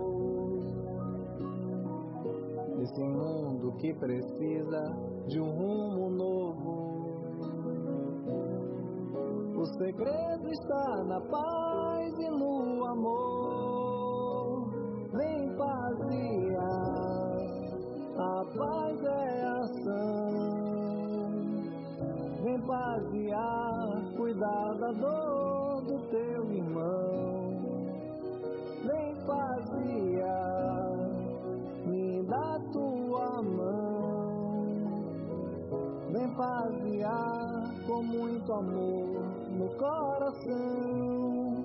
desse 2.86 3.04
mundo 3.04 3.72
que 3.80 3.92
precisa 3.96 4.84
de 5.28 5.40
um 5.40 5.50
rumo 5.50 6.10
novo. 6.12 6.96
O 9.58 9.66
segredo 9.66 10.50
está 10.52 11.04
na 11.06 11.20
paz 11.22 12.14
e 12.20 12.30
no 12.30 12.86
amor. 12.86 14.70
Vem 15.14 15.56
passear, 15.56 16.68
a 18.18 18.46
paz 18.56 19.04
é 19.04 19.44
ação. 19.64 20.30
Vem 22.44 22.62
passear, 22.68 24.14
cuidar 24.16 24.74
da 24.78 24.92
dor 24.92 25.25
Passear 36.36 37.64
com 37.88 38.04
muito 38.04 38.52
amor 38.52 39.24
no 39.52 39.70
coração. 39.78 41.64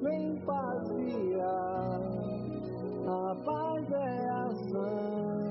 Vem 0.00 0.40
passear, 0.44 2.00
a 3.08 3.34
paz 3.44 3.90
é 3.90 4.30
ação. 4.30 5.42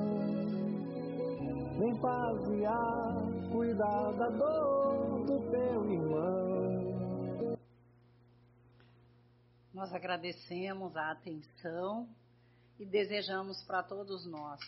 Vem 1.78 1.94
passear, 2.00 3.16
cuidar 3.52 4.14
da 4.14 4.30
dor 4.30 5.26
do 5.26 5.42
teu 5.52 5.92
irmão. 5.92 7.58
Nós 9.74 9.94
agradecemos 9.94 10.96
a 10.96 11.12
atenção 11.12 12.08
e 12.80 12.86
desejamos 12.86 13.62
para 13.64 13.84
todos 13.84 14.26
nós 14.26 14.62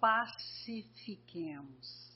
pacifiquemos. 0.00 2.09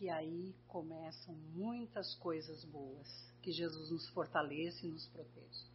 Que 0.00 0.08
aí 0.08 0.54
começam 0.66 1.34
muitas 1.52 2.14
coisas 2.14 2.64
boas. 2.64 3.06
Que 3.42 3.52
Jesus 3.52 3.90
nos 3.90 4.08
fortaleça 4.08 4.86
e 4.86 4.88
nos 4.88 5.06
proteja. 5.08 5.66